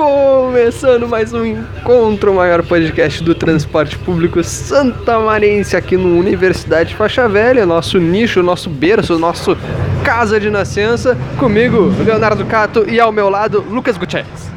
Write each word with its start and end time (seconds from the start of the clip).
Começando 0.00 1.06
mais 1.06 1.34
um 1.34 1.44
encontro, 1.44 2.32
o 2.32 2.34
maior 2.34 2.62
podcast 2.62 3.22
do 3.22 3.34
transporte 3.34 3.98
público 3.98 4.42
santamarense 4.42 5.76
aqui 5.76 5.94
no 5.94 6.18
Universidade 6.18 6.96
Faixa 6.96 7.28
Velha, 7.28 7.66
nosso 7.66 7.98
nicho, 7.98 8.42
nosso 8.42 8.70
berço, 8.70 9.18
nosso 9.18 9.58
casa 10.02 10.40
de 10.40 10.48
nascença. 10.48 11.18
Comigo, 11.38 11.92
Leonardo 12.02 12.46
Cato 12.46 12.88
e 12.88 12.98
ao 12.98 13.12
meu 13.12 13.28
lado, 13.28 13.62
Lucas 13.68 13.98
Gutierrez. 13.98 14.50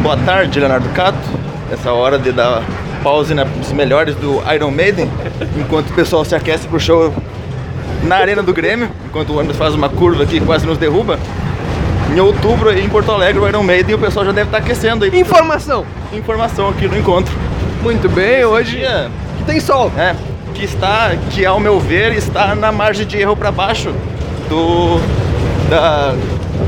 Boa 0.00 0.16
tarde, 0.18 0.60
Leonardo 0.60 0.88
Cato. 0.90 1.18
Essa 1.72 1.90
hora 1.90 2.16
de 2.16 2.30
dar 2.30 2.62
pause 3.02 3.34
nos 3.34 3.72
melhores 3.72 4.14
do 4.14 4.40
Iron 4.54 4.70
Maiden, 4.70 5.10
enquanto 5.58 5.90
o 5.90 5.92
pessoal 5.92 6.24
se 6.24 6.36
aquece 6.36 6.68
pro 6.68 6.78
show 6.78 7.12
na 8.04 8.14
Arena 8.14 8.44
do 8.44 8.54
Grêmio, 8.54 8.90
enquanto 9.06 9.30
o 9.30 9.38
ônibus 9.38 9.56
faz 9.56 9.74
uma 9.74 9.88
curva 9.88 10.22
aqui 10.22 10.38
que 10.38 10.46
quase 10.46 10.64
nos 10.64 10.78
derruba. 10.78 11.18
Em 12.16 12.20
outubro, 12.20 12.70
aí 12.70 12.82
em 12.82 12.88
Porto 12.88 13.12
Alegre, 13.12 13.42
o 13.42 13.46
Iron 13.46 13.62
Maiden, 13.62 13.94
o 13.94 13.98
pessoal 13.98 14.24
já 14.24 14.32
deve 14.32 14.48
estar 14.48 14.56
aquecendo 14.56 15.04
aí. 15.04 15.20
Informação! 15.20 15.84
Informação 16.14 16.70
aqui 16.70 16.88
no 16.88 16.96
encontro. 16.96 17.30
Muito 17.82 18.08
bem, 18.08 18.42
hoje 18.42 18.78
Dia, 18.78 19.10
tem 19.44 19.60
sol. 19.60 19.92
é, 19.98 20.16
que 20.54 20.64
está, 20.64 21.10
que 21.30 21.44
ao 21.44 21.60
meu 21.60 21.78
ver, 21.78 22.16
está 22.16 22.54
na 22.54 22.72
margem 22.72 23.06
de 23.06 23.18
erro 23.18 23.36
para 23.36 23.52
baixo 23.52 23.92
do, 24.48 24.98
da, 25.68 26.14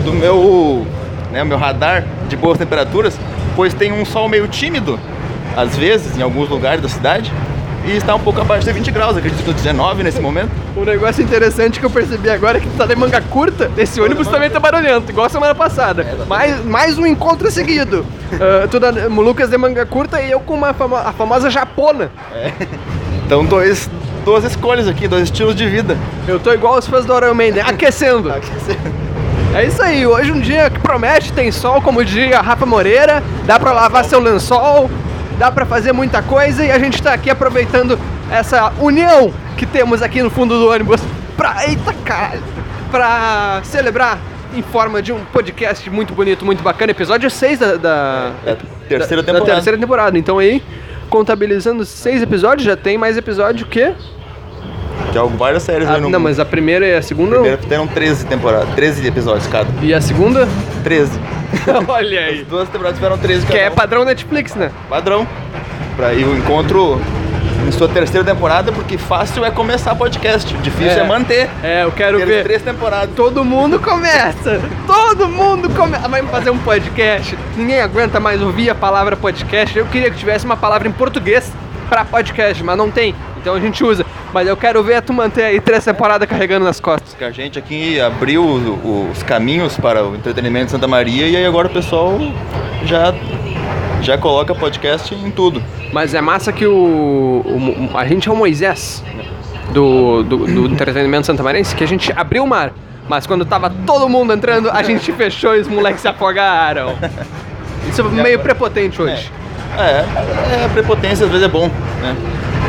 do 0.05 0.13
meu, 0.13 0.87
né, 1.33 1.43
meu 1.45 1.57
radar 1.57 2.05
de 2.29 2.37
boas 2.37 2.59
temperaturas, 2.59 3.19
pois 3.57 3.73
tem 3.73 3.91
um 3.91 4.05
sol 4.05 4.29
meio 4.29 4.49
tímido, 4.49 5.01
às 5.57 5.75
vezes, 5.75 6.19
em 6.19 6.21
alguns 6.21 6.51
lugares 6.51 6.83
da 6.83 6.91
cidade, 6.91 7.33
e 7.89 7.97
está 7.97 8.15
um 8.15 8.21
pouco 8.21 8.41
abaixo 8.41 8.67
de 8.67 8.73
20 8.73 8.91
graus, 8.91 9.17
acredito 9.17 9.43
que 9.45 9.53
19 9.53 10.03
nesse 10.03 10.21
momento. 10.21 10.51
Um 10.77 10.85
negócio 10.85 11.23
interessante 11.23 11.81
que 11.81 11.87
eu 11.87 11.91
percebi 11.91 12.29
agora 12.31 12.59
é 12.59 12.61
que 12.61 12.67
tu 12.67 12.77
tá 12.77 12.87
de 12.87 12.95
manga 12.95 13.21
curta, 13.21 13.71
esse 13.79 14.01
ônibus 14.01 14.29
também 14.29 14.51
tá 14.51 14.61
barulhento, 14.61 15.11
igual 15.11 15.27
a 15.27 15.31
semana 15.31 15.55
passada. 15.55 16.07
mais, 16.29 16.65
mais 16.65 16.99
um 16.99 17.07
encontro 17.07 17.51
seguido. 17.51 18.05
Ah, 18.41 18.69
tu 18.71 18.79
da, 18.79 18.91
o 18.91 19.21
Lucas 19.23 19.49
de 19.49 19.57
manga 19.57 19.87
curta 19.87 20.21
e 20.21 20.31
eu 20.31 20.39
com 20.39 20.53
uma 20.53 20.75
famo- 20.75 20.97
a 20.97 21.13
famosa 21.13 21.49
japona. 21.49 22.11
Então, 23.25 23.43
dois, 23.43 23.89
duas 24.23 24.45
escolhas 24.45 24.87
aqui, 24.87 25.09
dois 25.09 25.25
estilos 25.25 25.55
de 25.55 25.67
vida. 25.67 25.97
Eu 26.27 26.39
tô 26.39 26.53
igual 26.53 26.77
os 26.79 26.87
fãs 26.87 27.07
do 27.07 27.17
Iron 27.17 27.33
Maiden, 27.33 27.63
aquecendo. 27.63 28.31
É 29.55 29.65
isso 29.65 29.83
aí, 29.83 30.07
hoje 30.07 30.31
um 30.31 30.39
dia 30.41 30.69
que 30.69 30.79
promete, 30.79 31.33
tem 31.33 31.51
sol, 31.51 31.81
como 31.81 32.05
diria 32.05 32.41
Rafa 32.43 32.67
Moreira, 32.67 33.23
dá 33.47 33.59
pra 33.59 33.73
lavar 33.73 34.05
seu 34.05 34.21
lençol, 34.21 34.91
dá 35.39 35.51
pra 35.51 35.65
fazer 35.65 35.93
muita 35.93 36.23
coisa 36.23 36.65
e 36.65 36.71
a 36.71 36.79
gente 36.79 37.03
tá 37.03 37.13
aqui 37.13 37.31
aproveitando 37.31 37.99
essa 38.31 38.73
união 38.81 39.33
que 39.57 39.65
temos 39.65 40.03
aqui 40.03 40.23
no 40.23 40.31
fundo 40.31 40.59
do 40.59 40.69
ônibus 40.71 41.01
pra, 41.37 41.67
eita 41.69 41.93
caralho, 42.05 42.43
pra 42.91 43.61
celebrar 43.65 44.19
em 44.55 44.63
forma 44.63 45.01
de 45.01 45.13
um 45.13 45.21
podcast 45.33 45.89
muito 45.91 46.13
bonito, 46.15 46.45
muito 46.45 46.63
bacana, 46.63 46.91
episódio 46.91 47.31
6 47.31 47.59
da, 47.59 47.77
da, 47.77 48.31
É, 48.47 48.57
terceira 48.89 49.23
da- 49.23 49.27
da 49.27 49.33
temporada. 49.39 49.55
terceira 49.57 49.79
temporada. 49.79 50.19
Então 50.19 50.39
aí, 50.39 50.63
contabilizando 51.11 51.85
seis 51.85 52.23
episódios, 52.23 52.65
já 52.67 52.77
tem 52.77 52.97
mais 52.99 53.17
episódio 53.17 53.67
que... 53.67 53.93
Tem 55.13 55.21
algo- 55.21 55.37
várias 55.37 55.63
séries 55.63 55.89
Ah, 55.89 55.95
aí 55.95 56.01
no 56.01 56.11
não, 56.11 56.19
mas 56.19 56.41
a 56.41 56.45
primeira 56.45 56.87
e 56.87 56.95
a 56.97 57.03
segunda... 57.03 57.35
Primeiro 57.37 57.59
terão 57.69 57.87
13 57.87 58.27
temporadas, 58.27 58.69
13 58.75 59.07
episódios 59.07 59.47
cada. 59.47 59.69
E 59.83 59.93
a 59.95 60.01
segunda? 60.01 60.49
13. 60.83 61.19
Olha 61.89 62.21
aí. 62.21 62.45
Duas 62.45 62.69
temporadas 62.69 62.99
tiveram 62.99 63.19
13 63.19 63.47
Que 63.47 63.57
é 63.59 63.71
padrão 63.71 64.05
Netflix, 64.05 64.55
né? 64.55 64.71
padrão. 64.89 65.27
Pra 65.97 66.15
ir 66.15 66.25
o 66.25 66.37
encontro 66.37 67.01
em 67.67 67.73
sua 67.73 67.89
terceira 67.89 68.25
temporada, 68.25 68.71
porque 68.73 68.97
fácil 68.97 69.45
é 69.45 69.51
começar 69.51 69.95
podcast, 69.95 70.53
difícil 70.59 71.03
é, 71.03 71.07
manter. 71.07 71.51
É, 71.63 71.85
eu 71.85 71.93
quero 71.93 72.19
Ter 72.19 72.27
ver. 72.27 72.43
três 72.45 72.63
temporadas. 72.63 73.11
Todo 73.15 73.45
mundo 73.45 73.79
começa! 73.81 74.61
Todo 74.87 75.29
mundo 75.29 75.69
começa! 75.71 76.09
Vai 76.09 76.23
fazer 76.23 76.51
um 76.51 76.59
podcast. 76.59 77.37
Ninguém 77.57 77.81
aguenta 77.81 78.21
mais 78.21 78.41
ouvir 78.41 78.71
a 78.71 78.75
palavra 78.75 79.17
podcast. 79.17 79.77
Eu 79.77 79.87
queria 79.87 80.11
que 80.11 80.17
tivesse 80.17 80.45
uma 80.45 80.57
palavra 80.57 80.89
em 80.89 80.93
português 80.93 81.53
pra 81.89 82.05
podcast, 82.05 82.63
mas 82.63 82.77
não 82.79 82.91
tem. 82.91 83.15
Então 83.41 83.55
a 83.55 83.61
gente 83.61 83.83
usa. 83.85 84.07
Mas 84.33 84.47
eu 84.47 84.57
quero 84.57 84.83
ver 84.83 85.01
tu 85.03 85.13
manter 85.13 85.45
aí 85.45 85.61
três 85.61 85.85
temporadas 85.85 86.29
carregando 86.29 86.65
nas 86.65 86.79
costas. 86.79 87.15
Que 87.15 87.25
a 87.25 87.31
gente 87.31 87.59
aqui 87.59 87.99
abriu 88.01 88.45
os 89.11 89.23
caminhos 89.23 89.77
para 89.79 90.05
o 90.05 90.15
entretenimento 90.15 90.67
de 90.67 90.71
Santa 90.73 90.87
Maria 90.87 91.27
e 91.27 91.35
aí 91.37 91.47
agora 91.47 91.67
o 91.69 91.71
pessoal 91.71 92.19
já, 92.85 93.15
já 94.03 94.19
coloca 94.19 94.55
podcast 94.55 95.15
em 95.15 95.31
tudo. 95.31 95.63
Mas 95.93 96.13
é 96.13 96.21
massa 96.21 96.53
que 96.53 96.67
o. 96.67 96.73
o- 97.45 97.91
a 97.97 98.05
gente 98.07 98.29
é 98.29 98.33
o 98.33 98.37
Moisés 98.37 99.03
do, 99.73 100.23
do, 100.23 100.37
do 100.47 100.67
entretenimento 100.75 101.27
santamarense, 101.27 101.75
que 101.75 101.83
a 101.83 101.89
gente 101.89 102.13
abriu 102.15 102.45
o 102.45 102.47
mar. 102.47 102.73
Mas 103.09 103.27
quando 103.27 103.47
tava 103.47 103.71
todo 103.87 104.07
mundo 104.11 104.35
entrando, 104.35 104.71
a 104.71 104.83
gente 104.83 105.11
fechou 105.13 105.57
e 105.57 105.61
os 105.61 105.69
moleques 105.69 106.03
se 106.03 106.09
afogaram. 106.09 106.95
Isso 107.89 108.03
é 108.03 108.05
meio 108.05 108.39
prepotente 108.41 109.01
hoje. 109.01 109.33
É, 109.79 110.65
é, 110.65 110.69
prepotência 110.75 111.25
às 111.25 111.31
vezes 111.33 111.47
é 111.47 111.49
bom, 111.49 111.71
né? 112.03 112.15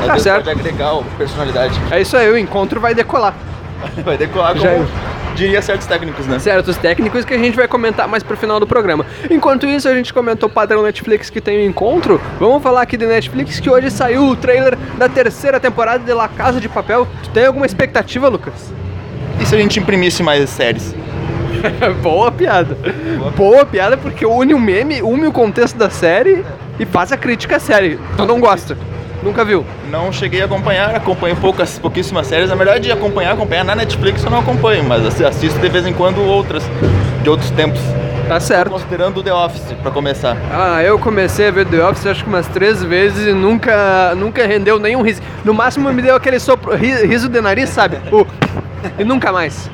Às 0.01 0.07
Tá 0.07 0.17
certo. 0.19 0.45
pode 0.45 0.59
agregar 0.59 0.93
personalidade. 1.17 1.79
É 1.91 2.01
isso 2.01 2.15
aí, 2.17 2.29
o 2.31 2.37
encontro 2.37 2.79
vai 2.79 2.93
decolar. 2.93 3.33
Vai 4.03 4.17
decolar 4.17 4.57
Já- 4.57 4.71
como 4.73 4.85
diria 5.35 5.61
certos 5.61 5.87
técnicos, 5.87 6.27
né? 6.27 6.37
Certos 6.37 6.75
técnicos 6.75 7.23
que 7.23 7.33
a 7.33 7.37
gente 7.37 7.55
vai 7.55 7.65
comentar 7.65 8.09
mais 8.09 8.21
pro 8.21 8.35
final 8.35 8.59
do 8.59 8.67
programa. 8.67 9.05
Enquanto 9.31 9.65
isso, 9.65 9.87
a 9.87 9.93
gente 9.95 10.13
comentou 10.13 10.49
o 10.49 10.51
padrão 10.51 10.83
Netflix 10.83 11.29
que 11.29 11.39
tem 11.39 11.65
o 11.65 11.69
encontro. 11.69 12.19
Vamos 12.37 12.61
falar 12.61 12.81
aqui 12.81 12.97
de 12.97 13.05
Netflix 13.05 13.57
que 13.61 13.69
hoje 13.69 13.89
saiu 13.89 14.23
o 14.27 14.35
trailer 14.35 14.77
da 14.97 15.07
terceira 15.07 15.61
temporada 15.61 16.03
de 16.03 16.11
La 16.13 16.27
Casa 16.27 16.59
de 16.59 16.67
Papel. 16.67 17.07
Tu 17.23 17.29
tem 17.29 17.45
alguma 17.45 17.65
expectativa, 17.65 18.27
Lucas? 18.27 18.73
E 19.39 19.45
se 19.45 19.55
a 19.55 19.57
gente 19.57 19.79
imprimisse 19.79 20.21
mais 20.21 20.49
séries? 20.49 20.93
Boa 22.03 22.31
piada. 22.33 22.77
Boa 23.37 23.65
piada 23.65 23.95
porque 23.95 24.25
une 24.25 24.53
o 24.53 24.59
meme, 24.59 25.01
une 25.01 25.25
o 25.27 25.31
contexto 25.31 25.77
da 25.77 25.89
série 25.89 26.43
e 26.77 26.85
faz 26.85 27.13
a 27.13 27.17
crítica 27.17 27.55
à 27.55 27.59
série. 27.61 27.97
Tu 28.17 28.25
não 28.25 28.41
gosta? 28.41 28.77
Nunca 29.21 29.43
viu? 29.43 29.65
Não 29.91 30.11
cheguei 30.13 30.41
a 30.41 30.45
acompanhar, 30.45 30.95
acompanho 30.95 31.35
poucas, 31.35 31.77
pouquíssimas 31.77 32.27
séries. 32.27 32.49
Na 32.49 32.55
verdade, 32.55 32.85
de 32.85 32.91
acompanhar, 32.91 33.33
acompanhar 33.33 33.65
na 33.65 33.75
Netflix 33.75 34.23
eu 34.23 34.29
não 34.31 34.39
acompanho, 34.39 34.83
mas 34.85 35.05
assi- 35.05 35.25
assisto 35.25 35.59
de 35.59 35.67
vez 35.69 35.85
em 35.85 35.91
quando 35.93 36.21
outras, 36.23 36.63
de 37.21 37.29
outros 37.29 37.51
tempos. 37.51 37.79
Tá 38.29 38.39
certo. 38.39 38.69
Considerando 38.71 39.21
The 39.23 39.33
Office, 39.33 39.73
pra 39.81 39.91
começar. 39.91 40.37
Ah, 40.53 40.81
eu 40.83 40.97
comecei 40.99 41.47
a 41.47 41.51
ver 41.51 41.65
The 41.65 41.83
Office 41.83 42.05
acho 42.05 42.23
que 42.23 42.29
umas 42.29 42.47
três 42.47 42.81
vezes 42.83 43.27
e 43.27 43.33
nunca, 43.33 44.13
nunca 44.15 44.45
rendeu 44.45 44.79
nenhum 44.79 45.01
riso. 45.01 45.21
No 45.43 45.53
máximo 45.53 45.91
me 45.91 46.01
deu 46.01 46.15
aquele 46.15 46.39
sopro, 46.39 46.75
ri- 46.75 47.05
riso 47.07 47.27
de 47.27 47.41
nariz, 47.41 47.69
sabe? 47.69 47.97
E 48.97 49.03
nunca 49.03 49.31
mais. 49.33 49.69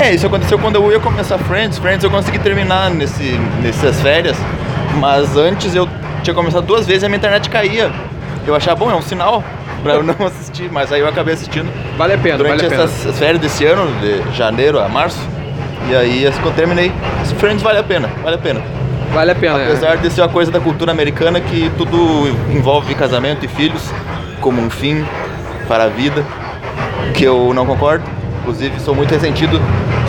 É, 0.00 0.12
isso 0.12 0.26
aconteceu 0.26 0.58
quando 0.58 0.74
eu 0.76 0.90
ia 0.92 0.98
começar 1.00 1.38
Friends. 1.38 1.78
Friends 1.78 2.02
eu 2.04 2.10
consegui 2.10 2.38
terminar 2.38 2.90
nesse, 2.90 3.38
nessas 3.62 4.00
férias, 4.00 4.36
mas 4.98 5.36
antes 5.36 5.74
eu 5.74 5.88
tinha 6.22 6.34
começado 6.34 6.66
duas 6.66 6.84
vezes 6.86 7.02
e 7.04 7.06
a 7.06 7.08
minha 7.08 7.18
internet 7.18 7.48
caía. 7.48 7.92
Eu 8.46 8.54
achava, 8.54 8.76
bom, 8.76 8.90
é 8.90 8.94
um 8.94 9.02
sinal 9.02 9.42
pra 9.82 9.94
eu 9.94 10.02
não 10.04 10.14
assistir, 10.26 10.70
mas 10.70 10.92
aí 10.92 11.00
eu 11.00 11.08
acabei 11.08 11.34
assistindo 11.34 11.70
Vale 11.96 12.14
a 12.14 12.18
pena, 12.18 12.38
durante 12.38 12.56
vale 12.58 12.70
pena. 12.70 12.84
essas 12.84 13.18
férias 13.18 13.40
desse 13.40 13.64
ano, 13.64 13.88
de 14.00 14.36
janeiro 14.36 14.78
a 14.80 14.88
março. 14.88 15.18
E 15.88 15.96
aí, 15.96 16.24
eu 16.24 16.52
terminei, 16.52 16.92
Friends 17.38 17.62
vale 17.62 17.78
a 17.78 17.82
pena, 17.82 18.08
vale 18.22 18.36
a 18.36 18.38
pena. 18.38 18.62
Vale 19.12 19.30
a 19.30 19.34
pena. 19.34 19.56
Apesar 19.56 19.96
de 19.96 20.10
ser 20.10 20.22
uma 20.22 20.28
coisa 20.28 20.50
da 20.50 20.60
cultura 20.60 20.90
americana 20.90 21.40
que 21.40 21.70
tudo 21.76 22.28
envolve 22.50 22.94
casamento 22.94 23.44
e 23.44 23.48
filhos 23.48 23.82
como 24.40 24.60
um 24.60 24.70
fim 24.70 25.04
para 25.68 25.84
a 25.84 25.88
vida, 25.88 26.24
que 27.14 27.24
eu 27.24 27.52
não 27.52 27.66
concordo. 27.66 28.04
Inclusive, 28.40 28.80
sou 28.80 28.94
muito 28.94 29.10
ressentido 29.12 29.60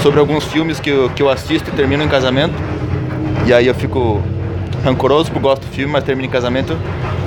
sobre 0.01 0.19
alguns 0.19 0.45
filmes 0.45 0.79
que 0.79 0.89
eu, 0.89 1.09
que 1.09 1.21
eu 1.21 1.29
assisto 1.29 1.69
e 1.69 1.73
termino 1.73 2.03
em 2.03 2.07
casamento. 2.07 2.53
E 3.45 3.53
aí 3.53 3.67
eu 3.67 3.75
fico 3.75 4.21
rancoroso 4.83 5.31
porque 5.31 5.39
gosto 5.39 5.63
do 5.63 5.67
filme, 5.71 5.91
mas 5.91 6.03
termino 6.03 6.27
em 6.27 6.31
casamento. 6.31 6.77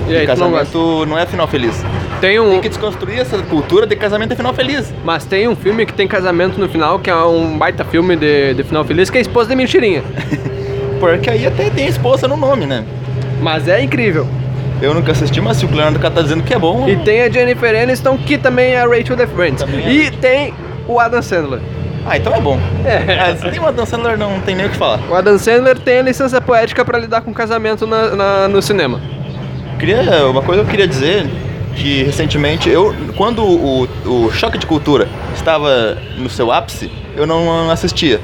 E 0.08 0.16
aí, 0.16 0.26
tu 0.26 0.28
não 0.28 0.36
casamento 0.52 1.06
não, 1.06 1.18
é 1.18 1.26
final 1.26 1.46
feliz. 1.46 1.84
Tem 2.20 2.38
um, 2.40 2.50
Tem 2.50 2.60
que 2.62 2.68
desconstruir 2.68 3.18
essa 3.20 3.38
cultura 3.38 3.86
de 3.86 3.94
casamento 3.96 4.32
é 4.32 4.36
final 4.36 4.54
feliz. 4.54 4.92
mas 5.04 5.24
tem 5.24 5.48
um 5.48 5.56
filme 5.56 5.84
que 5.84 5.92
tem 5.92 6.06
casamento 6.08 6.58
no 6.58 6.68
final, 6.68 6.98
que 6.98 7.10
é 7.10 7.14
um 7.16 7.58
baita 7.58 7.84
filme 7.84 8.16
de, 8.16 8.54
de 8.54 8.62
final 8.62 8.84
feliz, 8.84 9.10
que 9.10 9.18
é 9.18 9.20
a 9.20 9.22
esposa 9.22 9.48
de 9.50 9.56
mentirinha. 9.56 10.02
Porque 11.00 11.28
aí 11.28 11.46
até 11.46 11.68
tem 11.70 11.86
esposa 11.86 12.26
no 12.26 12.36
nome, 12.36 12.64
né? 12.66 12.84
Mas 13.42 13.68
é 13.68 13.82
incrível. 13.82 14.26
Eu 14.80 14.94
nunca 14.94 15.12
assisti, 15.12 15.40
mas 15.40 15.56
se 15.58 15.66
o 15.66 15.70
Leonardo 15.70 15.98
tá 16.10 16.22
dizendo 16.22 16.42
que 16.42 16.52
é 16.54 16.58
bom. 16.58 16.88
E 16.88 16.96
tem 16.96 17.22
a 17.22 17.30
Jennifer 17.30 17.82
Aniston, 17.82 18.16
que 18.18 18.36
também 18.38 18.72
é 18.74 18.80
a 18.80 18.86
Rachel 18.86 19.16
The 19.16 19.26
Friends. 19.26 19.62
É. 19.62 19.90
E 19.90 20.10
tem 20.10 20.54
o 20.86 20.98
Adam 21.00 21.20
Sandler. 21.22 21.60
Ah, 22.08 22.16
então 22.16 22.32
é 22.34 22.40
bom. 22.40 22.58
É. 22.84 23.18
Ah, 23.18 23.34
se 23.36 23.50
tem 23.50 23.58
uma 23.58 23.72
Dan 23.72 23.84
Sandler, 23.84 24.16
não 24.16 24.38
tem 24.40 24.54
nem 24.54 24.66
o 24.66 24.70
que 24.70 24.76
falar. 24.76 25.00
O 25.10 25.14
Adam 25.14 25.36
Sandler 25.38 25.76
tem 25.78 25.98
a 25.98 26.02
licença 26.02 26.40
poética 26.40 26.84
pra 26.84 26.98
lidar 26.98 27.20
com 27.22 27.32
casamento 27.34 27.84
na- 27.86 28.10
na- 28.14 28.48
no 28.48 28.62
cinema. 28.62 29.00
Queria, 29.78 30.26
uma 30.26 30.42
coisa 30.42 30.62
que 30.62 30.68
eu 30.68 30.70
queria 30.70 30.88
dizer 30.88 31.26
que 31.74 32.02
recentemente 32.02 32.68
eu 32.70 32.94
quando 33.16 33.44
o, 33.44 33.82
o 34.06 34.32
choque 34.32 34.56
de 34.56 34.66
cultura 34.66 35.08
estava 35.34 35.98
no 36.16 36.30
seu 36.30 36.50
ápice, 36.50 36.90
eu 37.14 37.26
não 37.26 37.70
assistia. 37.70 38.20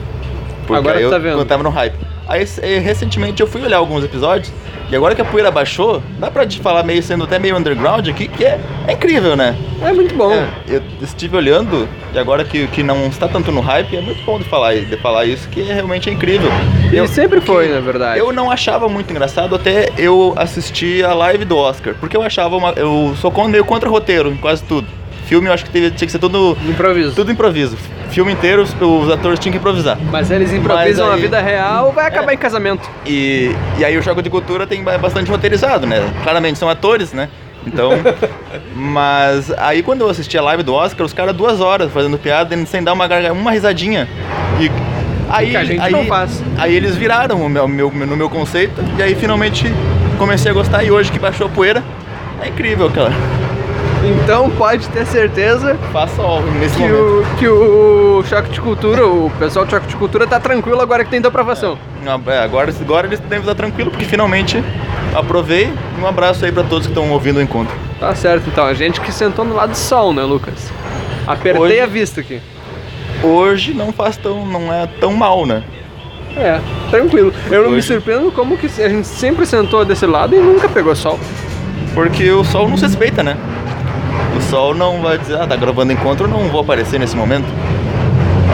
Porque 0.66 0.78
Agora 0.78 0.98
aí 0.98 1.04
eu, 1.04 1.10
tá 1.10 1.18
vendo. 1.18 1.38
eu 1.38 1.44
tava 1.44 1.62
no 1.62 1.70
hype. 1.70 1.94
Aí 2.26 2.44
recentemente 2.78 3.42
eu 3.42 3.46
fui 3.46 3.62
olhar 3.62 3.76
alguns 3.76 4.04
episódios 4.04 4.52
e 4.92 4.96
agora 4.96 5.14
que 5.14 5.22
a 5.22 5.24
poeira 5.24 5.50
baixou, 5.50 6.02
dá 6.18 6.30
pra 6.30 6.46
te 6.46 6.60
falar 6.60 6.82
meio 6.82 7.02
sendo 7.02 7.24
até 7.24 7.38
meio 7.38 7.56
underground 7.56 8.06
aqui, 8.08 8.28
que 8.28 8.44
é, 8.44 8.60
é 8.86 8.92
incrível, 8.92 9.34
né? 9.34 9.56
É 9.80 9.90
muito 9.90 10.14
bom. 10.14 10.30
É, 10.30 10.46
eu 10.68 10.82
estive 11.00 11.34
olhando 11.34 11.88
e 12.12 12.18
agora 12.18 12.44
que, 12.44 12.66
que 12.66 12.82
não 12.82 13.06
está 13.06 13.26
tanto 13.26 13.50
no 13.50 13.60
hype, 13.62 13.96
é 13.96 14.02
muito 14.02 14.22
bom 14.24 14.38
de 14.38 14.44
falar, 14.44 14.74
de 14.74 14.96
falar 14.98 15.24
isso, 15.24 15.48
que 15.48 15.62
é 15.62 15.72
realmente 15.72 16.10
é 16.10 16.12
incrível. 16.12 16.50
E 16.92 16.96
Eu- 16.96 17.08
sempre 17.08 17.40
foi, 17.40 17.68
na 17.68 17.80
verdade. 17.80 18.18
Eu 18.18 18.32
não 18.34 18.50
achava 18.50 18.86
muito 18.86 19.10
engraçado 19.10 19.54
até 19.54 19.88
eu 19.96 20.34
assistir 20.36 21.02
a 21.06 21.14
live 21.14 21.46
do 21.46 21.56
Oscar, 21.56 21.94
porque 21.98 22.14
eu 22.14 22.22
achava 22.22 22.54
uma, 22.54 22.70
eu 22.72 23.14
sou 23.18 23.32
meio 23.48 23.64
contra 23.64 23.88
roteiro 23.88 24.30
em 24.30 24.36
quase 24.36 24.62
tudo. 24.64 24.86
Filme 25.26 25.48
eu 25.48 25.52
acho 25.52 25.64
que 25.64 25.70
teve- 25.70 25.90
tinha 25.92 26.06
que 26.06 26.12
ser 26.12 26.18
tudo 26.18 26.56
Improviso. 26.68 27.14
tudo 27.14 27.30
improviso. 27.32 27.76
Filme 28.10 28.32
inteiro 28.32 28.62
os, 28.62 28.74
os 28.80 29.10
atores 29.10 29.38
tinham 29.38 29.52
que 29.52 29.58
improvisar. 29.58 29.96
Mas 30.10 30.30
eles 30.30 30.52
improvisam 30.52 31.06
Mas 31.06 31.12
a 31.12 31.16
aí- 31.16 31.22
vida 31.22 31.40
real, 31.40 31.92
vai 31.92 32.06
acabar 32.06 32.32
É. 32.32 32.34
em 32.34 32.38
casamento. 32.38 32.88
E, 33.06 33.54
e 33.78 33.84
aí 33.84 33.96
o 33.96 34.02
Choque 34.02 34.20
de 34.22 34.28
Cultura 34.28 34.66
tem 34.66 34.82
ba- 34.82 34.98
bastante 34.98 35.30
roteirizado, 35.30 35.86
né? 35.86 36.02
Claramente 36.22 36.58
são 36.58 36.68
atores, 36.68 37.12
né? 37.12 37.28
Então. 37.66 37.92
mas 38.74 39.50
aí 39.56 39.82
quando 39.82 40.00
eu 40.02 40.10
assisti 40.10 40.36
a 40.36 40.42
live 40.42 40.62
do 40.62 40.74
Oscar, 40.74 41.06
os 41.06 41.12
caras 41.12 41.34
duas 41.34 41.60
horas 41.60 41.90
fazendo 41.92 42.18
piada 42.18 42.56
sem 42.66 42.82
dar 42.82 42.92
uma, 42.92 43.06
uma 43.32 43.50
risadinha. 43.52 44.08
E 44.60 44.70
aí, 45.30 45.56
a 45.56 45.60
aí, 45.60 45.92
aí 46.58 46.74
eles 46.76 46.96
viraram 46.96 47.40
o 47.44 47.48
meu, 47.48 47.66
meu- 47.68 47.90
no 47.90 48.16
meu 48.16 48.28
conceito 48.28 48.82
e 48.98 49.02
aí 49.02 49.14
finalmente 49.14 49.72
comecei 50.18 50.50
a 50.50 50.54
gostar. 50.54 50.82
E 50.84 50.90
hoje 50.90 51.10
que 51.10 51.18
baixou 51.18 51.46
a 51.46 51.50
poeira, 51.50 51.82
é 52.42 52.48
incrível, 52.48 52.90
cara. 52.90 53.12
Então 54.04 54.50
pode 54.50 54.88
ter 54.88 55.06
certeza 55.06 55.76
Faça 55.92 56.20
ó, 56.20 56.40
nesse 56.58 56.74
que 56.74 56.80
momento. 56.82 56.96
o, 57.32 57.36
que 57.38 57.48
o 57.48 58.24
Choque 58.28 58.50
de 58.50 58.60
Cultura, 58.60 59.06
o 59.06 59.30
pessoal 59.38 59.64
do 59.64 59.70
Choque 59.70 59.86
de 59.86 59.96
Cultura 59.96 60.26
tá 60.26 60.40
tranquilo 60.40 60.80
agora 60.80 61.04
que 61.04 61.10
tem 61.10 61.20
da 61.20 61.28
aprovação. 61.28 61.78
Ah, 62.04 62.18
é, 62.26 62.38
agora, 62.42 62.72
agora 62.80 63.06
eles 63.06 63.20
devem 63.20 63.40
estar 63.40 63.54
tranquilos, 63.54 63.92
porque 63.92 64.04
finalmente 64.04 64.62
aprovei. 65.14 65.72
Um 66.00 66.06
abraço 66.06 66.44
aí 66.44 66.50
pra 66.50 66.64
todos 66.64 66.86
que 66.88 66.92
estão 66.92 67.10
ouvindo 67.12 67.36
o 67.36 67.42
encontro. 67.42 67.72
Tá 68.00 68.12
certo, 68.14 68.48
então. 68.48 68.66
A 68.66 68.74
gente 68.74 69.00
que 69.00 69.12
sentou 69.12 69.44
no 69.44 69.54
lado 69.54 69.70
do 69.70 69.76
sol, 69.76 70.12
né, 70.12 70.22
Lucas? 70.24 70.72
Apertei 71.26 71.62
Hoje- 71.62 71.80
a 71.80 71.86
vista 71.86 72.20
aqui. 72.20 72.40
Hoje 73.22 73.72
não 73.72 73.92
faz 73.92 74.16
tão. 74.16 74.44
não 74.44 74.72
é 74.72 74.88
tão 75.00 75.12
mal, 75.14 75.46
né? 75.46 75.62
É, 76.36 76.58
tranquilo. 76.90 77.32
Eu 77.48 77.62
não 77.62 77.70
me 77.70 77.76
Hoje- 77.76 77.86
surpreendo 77.86 78.32
como 78.32 78.56
que 78.56 78.66
a 78.82 78.88
gente 78.88 79.06
sempre 79.06 79.46
sentou 79.46 79.84
desse 79.84 80.06
lado 80.06 80.34
e 80.34 80.38
nunca 80.40 80.68
pegou 80.68 80.96
sol. 80.96 81.20
Porque 81.94 82.28
o 82.32 82.42
sol 82.42 82.68
não 82.68 82.76
se 82.76 82.84
respeita, 82.84 83.22
né? 83.22 83.36
O 84.36 84.40
sol 84.40 84.74
não 84.74 85.00
vai 85.02 85.18
dizer, 85.18 85.38
ah, 85.40 85.46
tá 85.46 85.56
gravando 85.56 85.92
encontro, 85.92 86.24
eu 86.26 86.30
não 86.30 86.48
vou 86.48 86.60
aparecer 86.60 86.98
nesse 86.98 87.16
momento. 87.16 87.46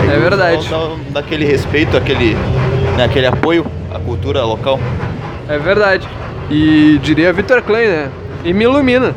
Aí 0.01 0.15
É 0.15 0.17
o 0.17 0.21
verdade. 0.21 0.65
sol 0.69 0.97
dá, 1.09 1.13
dá 1.15 1.21
aquele 1.21 1.45
respeito, 1.45 1.97
aquele, 1.97 2.35
né, 2.97 3.05
aquele 3.05 3.27
apoio 3.27 3.65
à 3.95 3.99
cultura 3.99 4.45
local. 4.45 4.79
É 5.49 5.59
verdade. 5.59 6.09
E 6.51 6.99
diria 7.03 7.33
Victor 7.33 7.63
Klein, 7.63 7.87
né? 7.89 8.09
E 8.45 8.53
me 8.53 8.65
ilumina. 8.65 9.15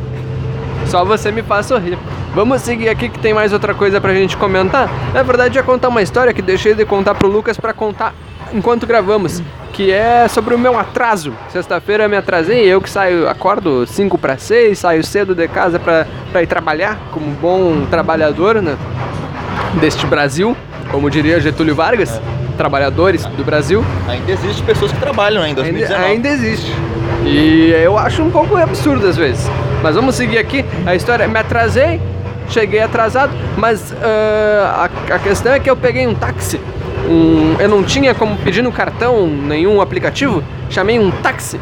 Só 0.87 1.05
você 1.05 1.31
me 1.31 1.41
faz 1.41 1.65
sorrir. 1.67 1.97
Vamos 2.33 2.61
seguir 2.61 2.89
aqui 2.89 3.09
que 3.09 3.19
tem 3.19 3.33
mais 3.33 3.51
outra 3.53 3.73
coisa 3.73 3.99
pra 3.99 4.13
gente 4.13 4.35
comentar. 4.37 4.89
Na 5.13 5.21
verdade, 5.23 5.57
ia 5.57 5.63
contar 5.63 5.89
uma 5.89 6.01
história 6.01 6.33
que 6.33 6.41
deixei 6.41 6.73
de 6.73 6.85
contar 6.85 7.15
pro 7.15 7.27
Lucas 7.29 7.57
pra 7.57 7.73
contar 7.73 8.13
enquanto 8.53 8.85
gravamos, 8.85 9.41
que 9.73 9.91
é 9.91 10.27
sobre 10.27 10.53
o 10.53 10.59
meu 10.59 10.77
atraso. 10.77 11.33
Sexta-feira 11.49 12.03
eu 12.05 12.09
me 12.09 12.17
atrasei, 12.17 12.65
eu 12.65 12.81
que 12.81 12.89
saio, 12.89 13.27
acordo 13.27 13.85
5 13.85 14.17
para 14.17 14.37
6, 14.37 14.77
saio 14.77 15.03
cedo 15.03 15.33
de 15.33 15.47
casa 15.47 15.79
pra 15.79 16.05
ir 16.41 16.47
trabalhar, 16.47 16.97
como 17.11 17.25
bom 17.31 17.85
trabalhador, 17.89 18.61
né? 18.61 18.77
Deste 19.79 20.05
Brasil, 20.05 20.55
como 20.91 21.09
diria 21.09 21.39
Getúlio 21.39 21.73
Vargas, 21.75 22.19
trabalhadores 22.57 23.25
do 23.25 23.43
Brasil. 23.43 23.83
Ainda 24.07 24.31
existe 24.31 24.61
pessoas 24.63 24.91
que 24.91 24.99
trabalham 24.99 25.41
ainda, 25.41 25.61
Ainda, 25.61 25.79
2019. 25.79 26.11
ainda 26.11 26.27
existe. 26.27 26.71
E 27.23 27.71
eu 27.83 27.97
acho 27.97 28.21
um 28.21 28.29
pouco 28.29 28.57
absurdo 28.57 29.07
às 29.07 29.15
vezes. 29.15 29.49
Mas 29.81 29.95
vamos 29.95 30.15
seguir 30.15 30.37
aqui. 30.37 30.65
A 30.85 30.95
história. 30.95 31.27
Me 31.27 31.39
atrasei, 31.39 32.01
cheguei 32.49 32.81
atrasado, 32.81 33.31
mas 33.57 33.93
ah, 34.01 34.89
a, 35.09 35.15
a 35.15 35.19
questão 35.19 35.53
é 35.53 35.59
que 35.59 35.69
eu 35.69 35.77
peguei 35.77 36.05
um 36.05 36.13
táxi. 36.13 36.59
Um, 37.09 37.55
eu 37.59 37.67
não 37.67 37.83
tinha 37.83 38.13
como 38.13 38.37
pedir 38.37 38.61
no 38.61 38.71
cartão 38.71 39.27
nenhum 39.27 39.81
aplicativo, 39.81 40.43
chamei 40.69 40.99
um 40.99 41.11
táxi. 41.11 41.59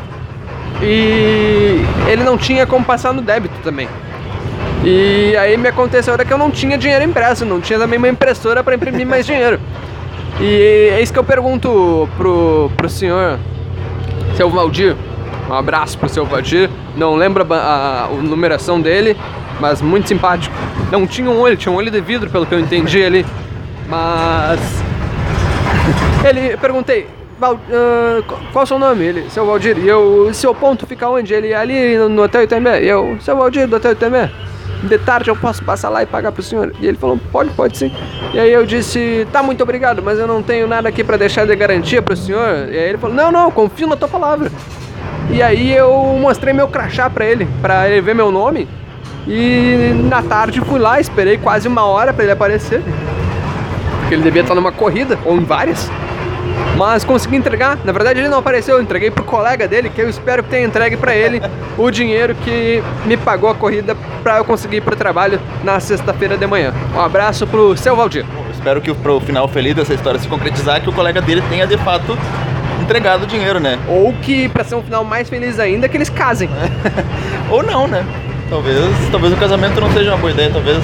E 0.82 1.82
ele 2.08 2.24
não 2.24 2.38
tinha 2.38 2.66
como 2.66 2.86
passar 2.86 3.14
no 3.14 3.22
débito 3.22 3.56
também. 3.64 3.88
E 4.84 5.36
aí 5.38 5.58
me 5.58 5.68
aconteceu 5.68 6.14
era 6.14 6.24
que 6.24 6.32
eu 6.32 6.38
não 6.38 6.50
tinha 6.50 6.78
dinheiro 6.78 7.04
impresso, 7.04 7.46
não 7.46 7.60
tinha 7.60 7.78
também 7.78 7.98
uma 7.98 8.08
impressora 8.08 8.64
para 8.64 8.76
imprimir 8.76 9.06
mais 9.06 9.26
dinheiro. 9.26 9.60
E 10.40 10.90
é 10.94 11.02
isso 11.02 11.12
que 11.12 11.20
eu 11.20 11.24
pergunto 11.24 12.08
pro, 12.18 12.72
pro 12.78 12.88
senhor, 12.88 13.38
seu 14.38 14.50
Valdir. 14.50 14.96
Um 15.50 15.54
abraço 15.54 15.98
pro 15.98 16.08
seu 16.08 16.26
Valdir. 16.26 16.70
Não 16.96 17.16
lembro 17.16 17.46
a, 17.54 17.58
a, 17.58 18.06
a 18.06 18.08
numeração 18.08 18.80
dele, 18.80 19.18
mas 19.60 19.82
muito 19.82 20.08
simpático. 20.08 20.56
Não 20.92 21.06
tinha 21.06 21.30
um 21.30 21.40
olho, 21.40 21.58
tinha 21.58 21.72
um 21.72 21.76
olho 21.76 21.92
de 21.92 22.00
vidro, 22.00 22.30
pelo 22.30 22.46
que 22.46 22.56
eu 22.56 22.60
entendi 22.60 23.04
ali. 23.04 23.26
Mas. 23.88 24.60
Ele, 26.24 26.58
perguntei, 26.58 27.08
ah, 27.42 27.56
qual- 28.28 28.42
é 28.56 28.64
o 28.64 28.66
seu 28.66 28.80
nome? 28.80 29.04
Ele, 29.06 29.30
seu 29.30 29.46
Valdir. 29.46 29.78
E 29.78 29.88
eu, 29.88 30.30
seu 30.34 30.54
ponto 30.54 30.86
fica 30.86 31.08
onde? 31.10 31.34
Ele, 31.34 31.54
ali 31.54 31.98
no, 31.98 32.24
Hotel 32.24 32.44
Itambé. 32.44 32.84
E 32.84 32.88
eu, 32.90 33.18
seu 33.22 33.36
Valdir, 33.36 33.68
do 33.68 33.78
Hotel 33.78 33.94
Itambé. 33.94 34.30
De 34.84 34.98
tarde 34.98 35.30
eu 35.30 35.36
posso 35.36 35.62
passar 35.64 35.90
lá 35.90 36.04
e 36.04 36.06
pagar 36.06 36.32
pro 36.32 36.42
senhor? 36.42 36.74
E 36.80 36.88
ele 36.88 36.98
falou, 36.98 37.20
pode, 37.32 37.50
pode 37.52 37.78
sim. 37.78 37.92
E 38.34 38.40
aí 38.40 38.52
eu 38.52 38.66
disse, 38.66 39.28
tá, 39.32 39.44
muito 39.44 39.62
obrigado, 39.62 40.02
mas 40.02 40.18
eu 40.18 40.26
não 40.26 40.42
tenho 40.42 40.68
nada 40.68 40.88
aqui 40.88 41.04
pra 41.04 41.18
deixar 41.18 41.46
de 41.46 41.54
garantia 41.54 42.02
pro 42.02 42.16
senhor. 42.16 42.70
E 42.72 42.78
aí 42.78 42.90
ele 42.90 42.98
falou, 42.98 43.14
não, 43.16 43.30
não, 43.30 43.52
confio 43.52 43.88
na 43.88 43.98
tua 43.98 44.08
palavra. 44.08 44.50
E 45.30 45.42
aí 45.44 45.74
eu 45.74 45.94
mostrei 46.20 46.54
meu 46.54 46.68
crachá 46.70 47.10
pra 47.10 47.26
ele, 47.26 47.46
pra 47.62 47.90
ele 47.90 48.00
ver 48.00 48.16
meu 48.16 48.32
nome. 48.32 48.70
E 49.28 49.92
na 50.10 50.22
tarde 50.24 50.62
fui 50.62 50.80
lá, 50.80 50.98
esperei 51.00 51.38
quase 51.38 51.68
uma 51.68 51.84
hora 51.84 52.14
pra 52.14 52.24
ele 52.24 52.32
aparecer. 52.32 52.82
Porque 54.00 54.16
ele 54.16 54.24
devia 54.24 54.44
estar 54.44 54.56
numa 54.56 54.72
corrida, 54.72 55.20
ou 55.26 55.36
em 55.36 55.44
várias. 55.44 55.92
Mas 56.78 57.04
consegui 57.04 57.36
entregar. 57.36 57.78
Na 57.84 57.92
verdade, 57.92 58.20
ele 58.20 58.30
não 58.30 58.40
apareceu. 58.40 58.78
Eu 58.78 58.82
entreguei 58.82 59.12
pro 59.12 59.24
colega 59.24 59.68
dele, 59.68 59.90
que 59.90 60.02
eu 60.02 60.10
espero 60.10 60.44
que 60.44 60.50
tenha 60.50 60.66
entregue 60.66 60.96
pra 60.96 61.16
ele 61.16 61.42
o 61.78 61.92
dinheiro 61.92 62.34
que 62.36 62.82
me 63.06 63.18
pagou 63.18 63.50
a 63.50 63.56
corrida 63.56 63.96
pra 64.24 64.38
eu 64.38 64.46
conseguir 64.46 64.78
ir 64.78 64.82
pro 64.82 64.96
trabalho 64.96 65.40
na 65.64 65.80
sexta-feira 65.80 66.38
de 66.38 66.48
manhã. 66.48 66.74
Um 66.96 67.02
abraço 67.02 67.46
pro 67.46 67.76
seu 67.76 67.96
Valdir. 67.96 68.26
Espero 68.52 68.82
que 68.82 68.94
pro 68.94 69.20
final 69.20 69.48
feliz 69.48 69.76
dessa 69.76 69.94
história 69.94 70.20
se 70.20 70.28
concretizar, 70.28 70.82
que 70.82 70.90
o 70.90 70.94
colega 70.94 71.22
dele 71.22 71.42
tenha 71.50 71.66
de 71.66 71.78
fato 71.78 72.18
entregado 72.82 73.24
o 73.24 73.28
dinheiro, 73.28 73.60
né? 73.60 73.78
Ou 73.88 74.14
que, 74.14 74.50
pra 74.50 74.64
ser 74.64 74.76
um 74.76 74.82
final 74.82 75.04
mais 75.04 75.30
feliz 75.30 75.60
ainda, 75.60 75.88
que 75.88 75.96
eles 75.96 76.10
casem. 76.10 76.50
Ou 77.50 77.64
não, 77.64 77.88
né? 77.88 78.06
Talvez, 78.50 78.78
talvez 79.12 79.34
o 79.34 79.38
casamento 79.38 79.80
não 79.80 79.92
seja 79.92 80.12
uma 80.12 80.18
boa 80.18 80.32
ideia, 80.32 80.50
talvez. 80.52 80.80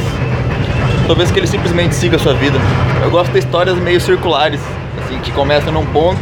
Talvez 1.07 1.31
que 1.31 1.39
ele 1.39 1.47
simplesmente 1.47 1.95
siga 1.95 2.15
a 2.15 2.19
sua 2.19 2.33
vida. 2.33 2.57
Eu 3.03 3.09
gosto 3.09 3.31
de 3.31 3.39
histórias 3.39 3.77
meio 3.77 3.99
circulares, 3.99 4.61
assim, 5.05 5.19
que 5.19 5.31
começam 5.31 5.71
num 5.71 5.85
ponto, 5.85 6.19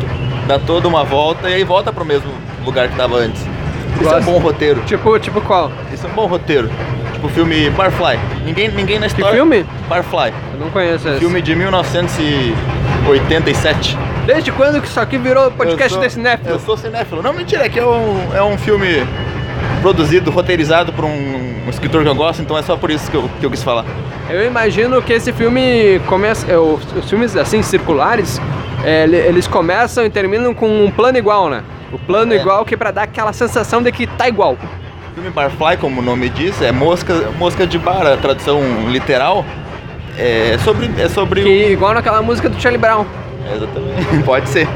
dá 0.47 0.59
toda 0.59 0.88
uma 0.88 1.03
volta 1.03 1.50
e 1.50 1.53
aí 1.56 1.63
volta 1.63 1.91
pro 1.91 2.06
mesmo 2.06 2.31
lugar 2.65 2.88
que 2.88 2.95
tava 2.95 3.18
antes. 3.18 3.41
Isso 4.02 4.13
é 4.13 4.18
um 4.18 4.21
bom 4.23 4.37
roteiro. 4.40 4.81
Tipo, 4.81 5.18
tipo 5.19 5.40
qual? 5.42 5.71
Isso 5.94 6.06
é 6.06 6.09
um 6.09 6.13
bom 6.13 6.25
roteiro. 6.25 6.69
Tipo 7.13 7.28
o 7.28 7.30
filme 7.30 7.69
Barfly. 7.69 8.19
Ninguém, 8.44 8.68
ninguém 8.69 8.99
na 8.99 9.06
história. 9.07 9.33
filme? 9.33 9.66
Barfly. 9.87 10.33
Eu 10.54 10.59
não 10.59 10.69
conheço 10.71 11.07
esse. 11.07 11.19
Filme 11.19 11.42
de 11.42 11.56
1987. 11.56 13.97
Desde 14.25 14.52
quando 14.52 14.81
que 14.81 14.87
isso 14.87 14.99
aqui 14.99 15.18
virou 15.18 15.52
podcast 15.52 15.94
Eu 15.94 15.99
sou- 15.99 16.07
de 16.07 16.13
cinéfilo? 16.13 16.49
Eu 16.49 16.59
sou 16.59 16.75
cinéfilo. 16.78 17.21
Não, 17.21 17.33
mentira, 17.33 17.66
é 17.66 17.69
que 17.69 17.80
é 17.80 17.85
um, 17.85 18.35
é 18.35 18.44
um 18.44 18.57
filme 18.57 19.06
produzido, 19.81 20.31
roteirizado 20.31 20.92
por 20.94 21.04
um, 21.06 21.09
um 21.66 21.69
escritor 21.69 22.04
que 22.04 22.09
eu 22.09 22.16
gosto, 22.16 22.42
então 22.42 22.57
é 22.57 22.61
só 22.61 22.75
por 22.78 22.90
isso 22.90 23.09
que 23.11 23.18
eu, 23.18 23.30
que 23.40 23.45
eu 23.45 23.52
quis 23.52 23.61
falar. 23.61 23.83
Eu 24.30 24.45
imagino 24.45 25.02
que 25.02 25.11
esse 25.13 25.31
filme 25.33 25.99
começa. 26.07 26.49
é, 26.49 26.57
os, 26.57 26.81
os 26.95 27.09
filmes 27.09 27.35
assim, 27.35 27.61
circulares, 27.61 28.40
é, 28.83 29.04
ele- 29.04 29.18
eles 29.18 29.47
começam 29.47 30.06
e 30.06 30.09
terminam 30.09 30.54
com 30.54 30.68
um 30.85 30.92
plano 30.92 31.18
igual, 31.18 31.49
né? 31.49 31.63
O 31.92 31.97
plano 31.97 32.33
É. 32.33 32.37
igual 32.37 32.66
que 32.66 32.73
é 32.73 32.78
pra 32.78 32.92
dar 32.92 33.04
aquela 33.04 33.31
sensação 33.33 33.81
de 33.81 33.92
que 33.92 34.06
tá 34.07 34.28
igual. 34.28 34.54
O 34.54 35.13
filme 35.16 35.30
Barfly, 35.30 35.78
como 35.78 36.02
o 36.02 36.04
nome 36.04 36.28
diz, 36.30 36.61
é 36.61 36.71
mosca, 36.71 37.13
mosca 37.37 37.68
de 37.68 37.78
bar, 37.78 38.06
a 38.06 38.18
tradução 38.18 38.61
literal. 38.90 39.45
É 40.18 40.57
sobre. 40.63 40.90
É 40.97 41.07
sobre 41.09 41.42
o- 41.42 41.44
Que, 41.44 41.71
igual 41.71 41.94
naquela 41.94 42.21
música 42.21 42.49
do 42.49 42.59
Charlie 42.59 42.80
Brown. 42.80 43.06
É, 43.49 43.56
exatamente. 43.56 44.23
Pode 44.25 44.49
ser. 44.49 44.68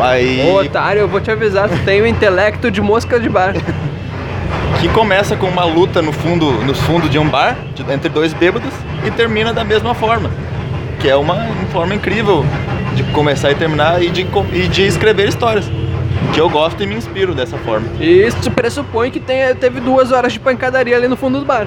Aí. 0.00 0.48
Ô 0.48 0.60
otário, 0.60 1.00
eu 1.00 1.08
vou 1.08 1.20
te 1.20 1.30
avisar, 1.30 1.68
tu 1.68 1.76
tem 1.84 2.00
o 2.02 2.06
intelecto 2.06 2.70
de 2.70 2.80
mosca 2.80 3.18
de 3.20 3.28
bar. 3.28 3.54
que 4.80 4.88
começa 4.88 5.36
com 5.36 5.46
uma 5.46 5.64
luta 5.64 6.00
no 6.02 6.12
fundo, 6.12 6.50
no 6.64 6.74
fundo 6.74 7.08
de 7.08 7.18
um 7.18 7.28
bar, 7.28 7.56
de- 7.74 7.82
entre 7.92 8.08
dois 8.08 8.32
bêbados, 8.32 8.72
e 9.04 9.10
termina 9.10 9.52
da 9.52 9.64
mesma 9.64 9.94
forma. 9.94 10.30
Que 10.98 11.08
é 11.08 11.16
uma, 11.16 11.34
uma 11.34 11.66
forma 11.72 11.94
incrível 11.94 12.44
de 12.94 13.02
começar 13.12 13.50
e 13.50 13.54
terminar 13.54 14.02
e 14.02 14.10
de, 14.10 14.26
e 14.52 14.68
de 14.68 14.82
escrever 14.86 15.28
histórias. 15.28 15.70
Que 16.32 16.40
eu 16.40 16.48
gosto 16.48 16.82
e 16.82 16.86
me 16.86 16.94
inspiro 16.94 17.34
dessa 17.34 17.56
forma. 17.58 17.86
E 18.00 18.22
isso 18.26 18.50
pressupõe 18.50 19.10
que 19.10 19.20
tenha, 19.20 19.54
teve 19.54 19.80
duas 19.80 20.12
horas 20.12 20.32
de 20.32 20.40
pancadaria 20.40 20.96
ali 20.96 21.06
no 21.08 21.16
fundo 21.16 21.38
do 21.40 21.44
bar. 21.44 21.66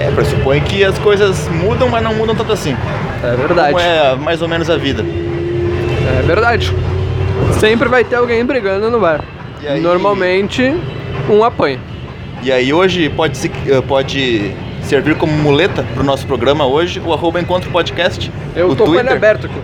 É, 0.00 0.10
pressupõe 0.10 0.60
que 0.60 0.82
as 0.84 0.98
coisas 0.98 1.48
mudam, 1.48 1.88
mas 1.88 2.02
não 2.02 2.14
mudam 2.14 2.34
tanto 2.34 2.52
assim. 2.52 2.76
É 3.22 3.34
verdade. 3.36 3.72
Como 3.72 3.84
é 3.84 4.14
mais 4.16 4.40
ou 4.40 4.48
menos 4.48 4.70
a 4.70 4.76
vida. 4.76 5.02
É 5.02 6.22
verdade. 6.22 6.72
Sempre 7.58 7.88
vai 7.88 8.04
ter 8.04 8.16
alguém 8.16 8.44
brigando 8.44 8.90
no 8.90 9.00
bar. 9.00 9.22
E 9.62 9.66
aí- 9.66 9.80
Normalmente, 9.80 10.74
um 11.28 11.42
apanha. 11.44 11.78
E 12.42 12.52
aí 12.52 12.72
hoje 12.72 13.08
pode, 13.10 13.36
se- 13.36 13.50
eh, 13.66 13.80
pode 13.86 14.52
servir 14.82 15.16
como 15.16 15.32
muleta 15.32 15.84
pro 15.94 16.04
nosso 16.04 16.26
programa 16.26 16.64
hoje, 16.64 17.02
o 17.04 17.12
arroba 17.12 17.40
Encontro 17.40 17.68
Podcast. 17.70 18.30
Eu 18.54 18.68
o 18.70 18.76
tô 18.76 18.84
com 18.84 18.90
ele 18.94 19.00
Twitter, 19.00 19.16
aberto 19.16 19.46
aqui. 19.46 19.56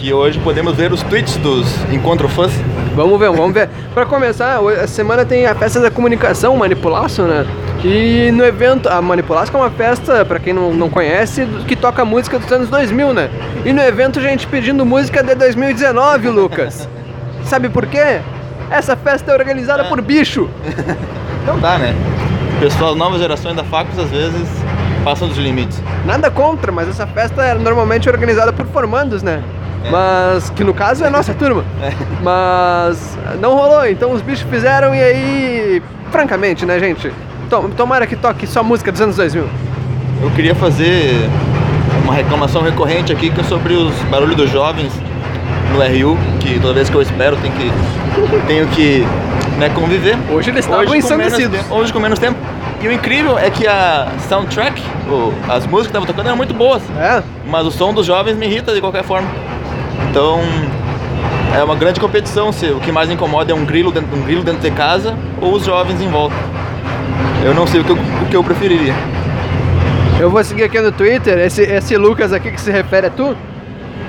Que 0.00 0.14
hoje 0.14 0.38
podemos 0.38 0.74
ver 0.74 0.90
os 0.94 1.02
tweets 1.02 1.36
dos 1.36 1.66
Encontro 1.92 2.26
Fãs. 2.26 2.50
Vamos 2.96 3.20
ver, 3.20 3.30
vamos 3.30 3.52
ver. 3.52 3.68
Pra 3.92 4.06
começar, 4.06 4.58
essa 4.72 4.86
semana 4.86 5.26
tem 5.26 5.44
a 5.44 5.54
festa 5.54 5.78
da 5.78 5.90
comunicação, 5.90 6.56
Manipulaço, 6.56 7.20
né? 7.24 7.46
Que 7.82 8.30
no 8.32 8.42
evento, 8.42 8.88
a 8.88 9.02
Manipulaço 9.02 9.54
é 9.54 9.60
uma 9.60 9.70
festa, 9.70 10.24
pra 10.24 10.38
quem 10.38 10.54
não, 10.54 10.72
não 10.72 10.88
conhece, 10.88 11.46
que 11.68 11.76
toca 11.76 12.02
música 12.02 12.38
dos 12.38 12.50
anos 12.50 12.70
2000, 12.70 13.12
né? 13.12 13.28
E 13.62 13.74
no 13.74 13.82
evento, 13.82 14.22
gente 14.22 14.46
pedindo 14.46 14.86
música 14.86 15.22
de 15.22 15.34
2019, 15.34 16.30
Lucas. 16.30 16.88
Sabe 17.44 17.68
por 17.68 17.84
quê? 17.84 18.20
Essa 18.70 18.96
festa 18.96 19.32
é 19.32 19.34
organizada 19.34 19.84
por 19.84 20.00
bicho. 20.00 20.48
Não 21.46 21.58
dá, 21.58 21.76
né? 21.76 21.94
Pessoal, 22.58 22.94
novas 22.94 23.20
gerações 23.20 23.54
da 23.54 23.64
Facos 23.64 23.98
às 23.98 24.08
vezes 24.08 24.48
passam 25.04 25.28
dos 25.28 25.36
limites. 25.36 25.82
Nada 26.06 26.30
contra, 26.30 26.72
mas 26.72 26.88
essa 26.88 27.06
festa 27.06 27.42
é 27.42 27.52
normalmente 27.52 28.08
organizada 28.08 28.50
por 28.50 28.64
formandos, 28.64 29.22
né? 29.22 29.42
É. 29.84 29.90
Mas 29.90 30.50
que 30.50 30.62
no 30.64 30.74
caso 30.74 31.04
é 31.04 31.10
nossa 31.10 31.32
turma. 31.34 31.64
É. 31.82 31.92
Mas 32.22 33.16
não 33.40 33.54
rolou, 33.56 33.86
então 33.86 34.12
os 34.12 34.20
bichos 34.22 34.48
fizeram 34.50 34.94
e 34.94 35.02
aí, 35.02 35.82
francamente, 36.10 36.64
né, 36.66 36.78
gente? 36.78 37.10
To- 37.48 37.70
Tomara 37.76 38.06
que 38.06 38.16
toque 38.16 38.46
só 38.46 38.62
música 38.62 38.92
dos 38.92 39.00
anos 39.00 39.16
2000. 39.16 39.44
Eu 40.22 40.30
queria 40.32 40.54
fazer 40.54 41.28
uma 42.04 42.14
reclamação 42.14 42.62
recorrente 42.62 43.12
aqui 43.12 43.30
que 43.30 43.40
é 43.40 43.44
sobre 43.44 43.72
os 43.74 43.94
barulhos 44.10 44.36
dos 44.36 44.50
jovens 44.50 44.92
no 45.72 45.78
RU, 45.80 46.18
que 46.40 46.58
toda 46.60 46.74
vez 46.74 46.88
que 46.90 46.94
eu 46.96 47.02
espero 47.02 47.36
tenho 47.36 47.54
que, 47.54 47.72
tenho 48.46 48.66
que 48.68 49.06
né, 49.58 49.70
conviver. 49.74 50.16
Hoje 50.30 50.50
eles 50.50 50.64
estavam 50.64 50.94
ensandecidos. 50.94 51.58
Hoje 51.70 51.92
com 51.92 52.00
menos 52.00 52.18
tempo. 52.18 52.38
E 52.82 52.88
o 52.88 52.92
incrível 52.92 53.38
é 53.38 53.50
que 53.50 53.66
a 53.66 54.08
soundtrack, 54.28 54.82
ou 55.10 55.32
as 55.48 55.66
músicas 55.66 55.82
que 55.82 55.88
estavam 55.88 56.06
tocando 56.06 56.26
eram 56.26 56.36
muito 56.36 56.54
boas, 56.54 56.82
É, 56.98 57.22
mas 57.46 57.66
o 57.66 57.70
som 57.70 57.92
dos 57.92 58.06
jovens 58.06 58.36
me 58.36 58.46
irrita 58.46 58.72
de 58.74 58.80
qualquer 58.80 59.04
forma. 59.04 59.28
Então 60.10 60.40
é 61.56 61.62
uma 61.62 61.76
grande 61.76 62.00
competição 62.00 62.52
se 62.52 62.66
o 62.66 62.80
que 62.80 62.90
mais 62.90 63.08
incomoda 63.08 63.52
é 63.52 63.54
um 63.54 63.64
grilo 63.64 63.92
dentro, 63.92 64.16
um 64.16 64.22
grilo 64.22 64.42
dentro 64.42 64.60
de 64.60 64.70
casa 64.72 65.16
ou 65.40 65.54
os 65.54 65.64
jovens 65.64 66.00
em 66.00 66.08
volta. 66.08 66.34
Eu 67.44 67.54
não 67.54 67.64
sei 67.64 67.80
o 67.80 67.84
que 67.84 67.90
eu, 67.90 67.96
o 67.96 68.26
que 68.28 68.36
eu 68.36 68.42
preferiria. 68.42 68.92
eu 70.20 70.28
vou 70.28 70.42
seguir 70.42 70.64
aqui 70.64 70.80
no 70.80 70.90
Twitter. 70.90 71.38
Esse, 71.38 71.62
esse 71.62 71.96
Lucas 71.96 72.32
aqui 72.32 72.50
que 72.50 72.60
se 72.60 72.72
refere 72.72 73.06
a 73.06 73.10
tu? 73.10 73.36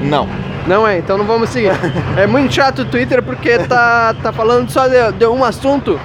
Não. 0.02 0.28
Não 0.66 0.88
é, 0.88 0.98
então 0.98 1.18
não 1.18 1.26
vamos 1.26 1.50
seguir. 1.50 1.72
É 2.18 2.26
muito 2.26 2.54
chato 2.54 2.80
o 2.80 2.86
Twitter 2.86 3.22
porque 3.22 3.60
tá, 3.60 4.16
tá 4.22 4.32
falando 4.32 4.70
só 4.70 4.88
de, 4.88 5.12
de 5.14 5.26
um 5.28 5.44
assunto, 5.44 6.00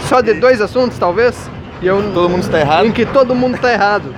só 0.00 0.20
de 0.20 0.34
dois 0.34 0.60
assuntos 0.60 0.96
talvez. 0.96 1.50
E 1.82 1.86
eu, 1.88 2.00
Todo 2.14 2.28
mundo 2.28 2.42
está 2.42 2.60
errado. 2.60 2.86
Em 2.86 2.92
que 2.92 3.04
todo 3.04 3.34
mundo 3.34 3.58
tá 3.58 3.72
errado. 3.72 4.14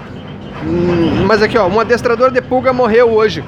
Hum, 0.62 1.24
mas 1.26 1.42
aqui, 1.42 1.56
ó, 1.56 1.66
um 1.66 1.80
adestrador 1.80 2.30
de 2.30 2.42
pulga 2.42 2.72
morreu 2.72 3.10
hoje. 3.10 3.42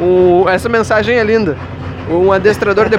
O- 0.00 0.46
essa 0.48 0.68
mensagem 0.68 1.16
é 1.16 1.24
linda. 1.24 1.56
Um 2.10 2.32
adestrador 2.32 2.88
de 2.88 2.96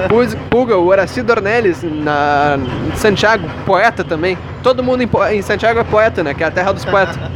pulga, 0.48 0.76
o 0.76 0.86
Horaci 0.86 1.20
Dornelles, 1.20 1.82
na 1.82 2.56
Santiago, 2.94 3.48
poeta 3.66 4.04
também. 4.04 4.38
Todo 4.62 4.84
mundo 4.84 5.02
em, 5.02 5.08
em 5.36 5.42
Santiago 5.42 5.80
é 5.80 5.84
poeta, 5.84 6.22
né? 6.22 6.32
Que 6.32 6.44
é 6.44 6.46
a 6.46 6.50
terra 6.50 6.72
dos 6.72 6.84
poetas. 6.84 7.18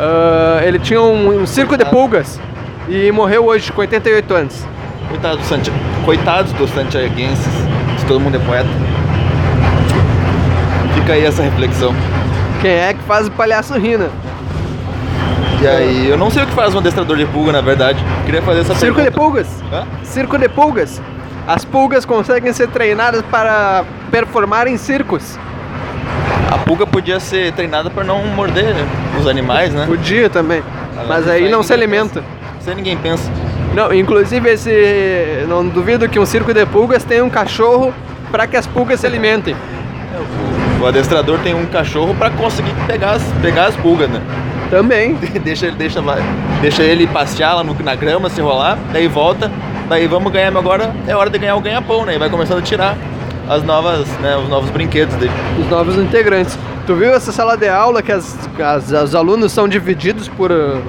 Ah, 0.00 0.60
ele 0.62 0.78
tinha 0.78 1.02
um, 1.02 1.40
um 1.42 1.44
circo 1.44 1.76
de 1.76 1.84
pulgas 1.84 2.38
e 2.88 3.10
morreu 3.10 3.44
hoje, 3.46 3.72
com 3.72 3.80
88 3.80 4.32
anos. 4.32 4.64
Coitados 5.08 5.38
dos, 5.40 5.48
Santi... 5.48 5.72
Coitados 6.04 6.52
dos 6.52 6.70
santiaguenses, 6.70 7.52
se 7.98 8.06
todo 8.06 8.20
mundo 8.20 8.36
é 8.36 8.38
poeta. 8.38 8.68
Fica 10.94 11.14
aí 11.14 11.24
essa 11.24 11.42
reflexão. 11.42 11.92
Quem 12.60 12.70
é 12.70 12.94
que 12.94 13.02
faz 13.02 13.26
o 13.26 13.30
palhaço 13.32 13.76
rir, 13.76 13.98
né? 13.98 14.08
E 15.60 15.66
aí, 15.66 16.08
eu 16.08 16.16
não 16.16 16.30
sei 16.30 16.44
o 16.44 16.46
que 16.46 16.52
faz 16.52 16.74
um 16.74 16.78
adestrador 16.78 17.16
de 17.16 17.26
pulga, 17.26 17.50
na 17.52 17.60
verdade. 17.60 18.02
Queria 18.24 18.40
fazer 18.42 18.60
essa 18.60 18.74
Circo 18.76 18.96
de 19.00 19.10
pergunta. 19.10 19.20
pulgas. 19.20 19.46
Hã? 19.72 19.84
Circo 20.04 20.38
de 20.38 20.48
pulgas. 20.48 21.02
As 21.46 21.64
pulgas 21.64 22.04
conseguem 22.04 22.52
ser 22.52 22.68
treinadas 22.68 23.22
para 23.30 23.84
performar 24.10 24.68
em 24.68 24.76
circos. 24.76 25.36
A 26.50 26.58
pulga 26.58 26.86
podia 26.86 27.18
ser 27.18 27.52
treinada 27.52 27.90
para 27.90 28.04
não 28.04 28.24
morder 28.24 28.74
os 29.18 29.26
animais, 29.26 29.72
né? 29.74 29.84
Podia 29.86 30.30
também. 30.30 30.62
Mas 31.08 31.20
Isso 31.24 31.30
aí 31.30 31.48
não 31.50 31.62
se 31.62 31.72
alimenta. 31.72 32.20
pensa. 32.20 32.24
Isso 32.60 32.70
aí 32.70 32.76
ninguém 32.76 32.96
pensa. 32.96 33.30
Não, 33.74 33.92
inclusive 33.92 34.48
esse. 34.50 35.44
Não 35.48 35.66
duvido 35.66 36.08
que 36.08 36.18
um 36.18 36.26
circo 36.26 36.54
de 36.54 36.64
pulgas 36.66 37.02
tenha 37.04 37.24
um 37.24 37.30
cachorro 37.30 37.92
para 38.30 38.46
que 38.46 38.56
as 38.56 38.66
pulgas 38.66 39.00
se 39.00 39.06
alimentem. 39.06 39.56
O 40.80 40.86
adestrador 40.86 41.38
tem 41.40 41.54
um 41.54 41.66
cachorro 41.66 42.14
para 42.14 42.30
conseguir 42.30 42.72
pegar 42.86 43.12
as, 43.12 43.22
pegar 43.42 43.66
as 43.66 43.76
pulgas, 43.76 44.08
né? 44.08 44.20
Também. 44.70 45.14
deixa, 45.42 45.66
ele- 45.66 45.76
deixa, 45.76 46.00
lá- 46.00 46.16
deixa 46.60 46.82
ele 46.82 47.06
passear 47.06 47.54
lá 47.54 47.64
no- 47.64 47.74
na 47.82 47.94
grama, 47.94 48.28
se 48.28 48.40
rolar, 48.40 48.78
daí 48.92 49.08
volta, 49.08 49.50
daí 49.88 50.06
vamos 50.06 50.32
ganhar, 50.32 50.54
agora 50.56 50.94
é 51.06 51.14
hora 51.16 51.30
de 51.30 51.38
ganhar 51.38 51.56
o 51.56 51.60
ganha-pão, 51.60 52.04
né? 52.04 52.14
E 52.14 52.18
vai 52.18 52.28
começando 52.28 52.58
a 52.58 52.62
tirar 52.62 52.96
as 53.48 53.62
novas, 53.62 54.06
né, 54.18 54.36
os 54.36 54.48
novos 54.48 54.68
brinquedos 54.70 55.14
dele. 55.16 55.32
Os 55.58 55.68
novos 55.70 55.96
integrantes. 55.96 56.58
Tu 56.86 56.94
viu 56.94 57.14
essa 57.14 57.32
sala 57.32 57.56
de 57.56 57.68
aula 57.68 58.02
que 58.02 58.12
as, 58.12 58.36
as- 58.60 58.90
os 58.92 59.14
alunos 59.14 59.52
são 59.52 59.66
divididos 59.68 60.28
por, 60.28 60.50
uh, 60.52 60.80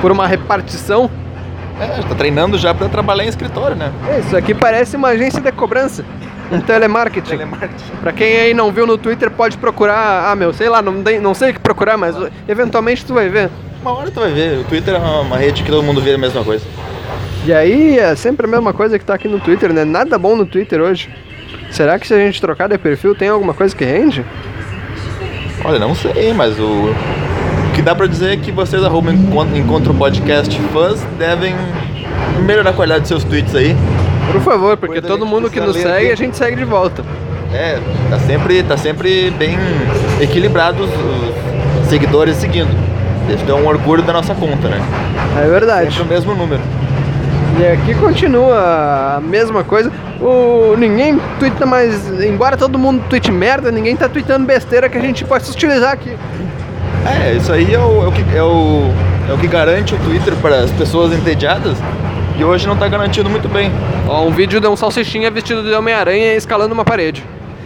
por 0.00 0.10
uma 0.10 0.26
repartição? 0.26 1.10
É, 1.80 1.86
tá 2.02 2.14
treinando 2.16 2.58
já 2.58 2.74
para 2.74 2.88
trabalhar 2.88 3.24
em 3.24 3.28
escritório, 3.28 3.76
né? 3.76 3.92
Isso 4.18 4.36
aqui 4.36 4.52
parece 4.52 4.96
uma 4.96 5.08
agência 5.08 5.40
de 5.40 5.52
cobrança. 5.52 6.04
Um 6.50 6.60
telemarketing. 6.60 7.30
Telemarketing. 7.30 7.84
Pra 8.00 8.12
quem 8.12 8.36
aí 8.38 8.54
não 8.54 8.72
viu 8.72 8.86
no 8.86 8.96
Twitter, 8.96 9.30
pode 9.30 9.58
procurar. 9.58 10.30
Ah, 10.30 10.34
meu, 10.36 10.52
sei 10.52 10.68
lá, 10.68 10.80
não, 10.80 11.02
tem- 11.02 11.20
não 11.20 11.34
sei 11.34 11.50
o 11.50 11.54
que 11.54 11.60
procurar, 11.60 11.96
mas 11.96 12.14
eventualmente 12.48 13.04
tu 13.04 13.12
vai 13.14 13.28
ver. 13.28 13.50
Uma 13.82 13.92
hora 13.98 14.10
tu 14.10 14.18
vai 14.20 14.32
ver, 14.32 14.58
o 14.58 14.64
Twitter 14.64 14.94
é 14.94 14.98
uma, 14.98 15.20
uma 15.20 15.36
rede 15.36 15.62
que 15.62 15.70
todo 15.70 15.82
mundo 15.82 16.00
vê 16.00 16.14
a 16.14 16.18
mesma 16.18 16.42
coisa. 16.42 16.64
E 17.46 17.52
aí 17.52 17.98
é 17.98 18.14
sempre 18.16 18.46
a 18.46 18.48
mesma 18.48 18.72
coisa 18.72 18.98
que 18.98 19.04
tá 19.04 19.14
aqui 19.14 19.28
no 19.28 19.38
Twitter, 19.38 19.72
né? 19.72 19.84
Nada 19.84 20.18
bom 20.18 20.34
no 20.36 20.44
Twitter 20.46 20.80
hoje. 20.80 21.08
Será 21.70 21.98
que 21.98 22.06
se 22.06 22.14
a 22.14 22.18
gente 22.18 22.40
trocar 22.40 22.68
de 22.68 22.76
perfil 22.78 23.14
tem 23.14 23.28
alguma 23.28 23.54
coisa 23.54 23.74
que 23.76 23.84
rende? 23.84 24.24
Olha, 25.64 25.78
não 25.78 25.94
sei, 25.94 26.32
mas 26.32 26.58
o, 26.58 26.62
o 26.64 27.72
que 27.74 27.82
dá 27.82 27.94
pra 27.94 28.06
dizer 28.06 28.32
é 28.32 28.36
que 28.36 28.50
vocês 28.50 28.82
arrumam 28.82 29.14
encontro, 29.54 29.92
podcast 29.94 30.58
fãs 30.72 31.02
devem 31.18 31.54
melhorar 32.44 32.70
a 32.70 32.72
qualidade 32.72 33.00
dos 33.02 33.08
seus 33.08 33.24
tweets 33.24 33.54
aí. 33.54 33.76
Por 34.32 34.40
favor, 34.42 34.76
porque 34.76 35.00
todo 35.00 35.24
mundo 35.24 35.50
que 35.50 35.60
nos 35.60 35.76
segue, 35.76 35.88
aqui. 35.88 36.12
a 36.12 36.16
gente 36.16 36.36
segue 36.36 36.56
de 36.56 36.64
volta. 36.64 37.02
É, 37.52 37.78
tá 38.10 38.18
sempre, 38.18 38.62
tá 38.62 38.76
sempre 38.76 39.30
bem 39.30 39.56
equilibrados 40.20 40.88
os 40.88 41.88
seguidores 41.88 42.36
seguindo. 42.36 42.68
Isso 43.28 43.50
é 43.50 43.54
um 43.54 43.66
orgulho 43.66 44.02
da 44.02 44.12
nossa 44.12 44.34
conta, 44.34 44.68
né? 44.68 44.80
É 45.42 45.48
verdade. 45.48 45.90
Sempre 45.90 46.02
o 46.02 46.06
mesmo 46.06 46.34
número. 46.34 46.60
E 47.58 47.66
aqui 47.66 47.94
continua 47.94 49.16
a 49.16 49.20
mesma 49.20 49.64
coisa. 49.64 49.90
O, 50.20 50.76
ninguém 50.76 51.18
twitta 51.38 51.66
mais. 51.66 52.08
Embora 52.22 52.56
todo 52.56 52.78
mundo 52.78 53.02
tweete 53.08 53.32
merda, 53.32 53.70
ninguém 53.70 53.96
tá 53.96 54.08
tweetando 54.08 54.46
besteira 54.46 54.88
que 54.88 54.96
a 54.96 55.00
gente 55.00 55.24
pode 55.24 55.50
utilizar 55.50 55.92
aqui. 55.92 56.16
É, 57.06 57.32
isso 57.32 57.52
aí 57.52 57.74
é 57.74 57.78
o, 57.78 58.04
é 58.04 58.08
o 58.08 58.12
que, 58.12 58.36
é, 58.36 58.42
o, 58.42 58.90
é 59.28 59.32
o 59.32 59.38
que 59.38 59.46
garante 59.46 59.94
o 59.94 59.98
Twitter 59.98 60.34
para 60.36 60.60
as 60.60 60.70
pessoas 60.70 61.12
entediadas 61.12 61.76
e 62.38 62.44
hoje 62.44 62.66
não 62.66 62.76
tá 62.76 62.86
garantindo 62.88 63.28
muito 63.28 63.48
bem. 63.48 63.70
Ó, 64.08 64.24
um 64.24 64.30
vídeo 64.30 64.60
de 64.60 64.66
um 64.68 64.76
salsichinha 64.76 65.30
vestido 65.30 65.62
de 65.62 65.72
Homem-Aranha 65.74 66.34
escalando 66.34 66.72
uma 66.72 66.84
parede. 66.84 67.24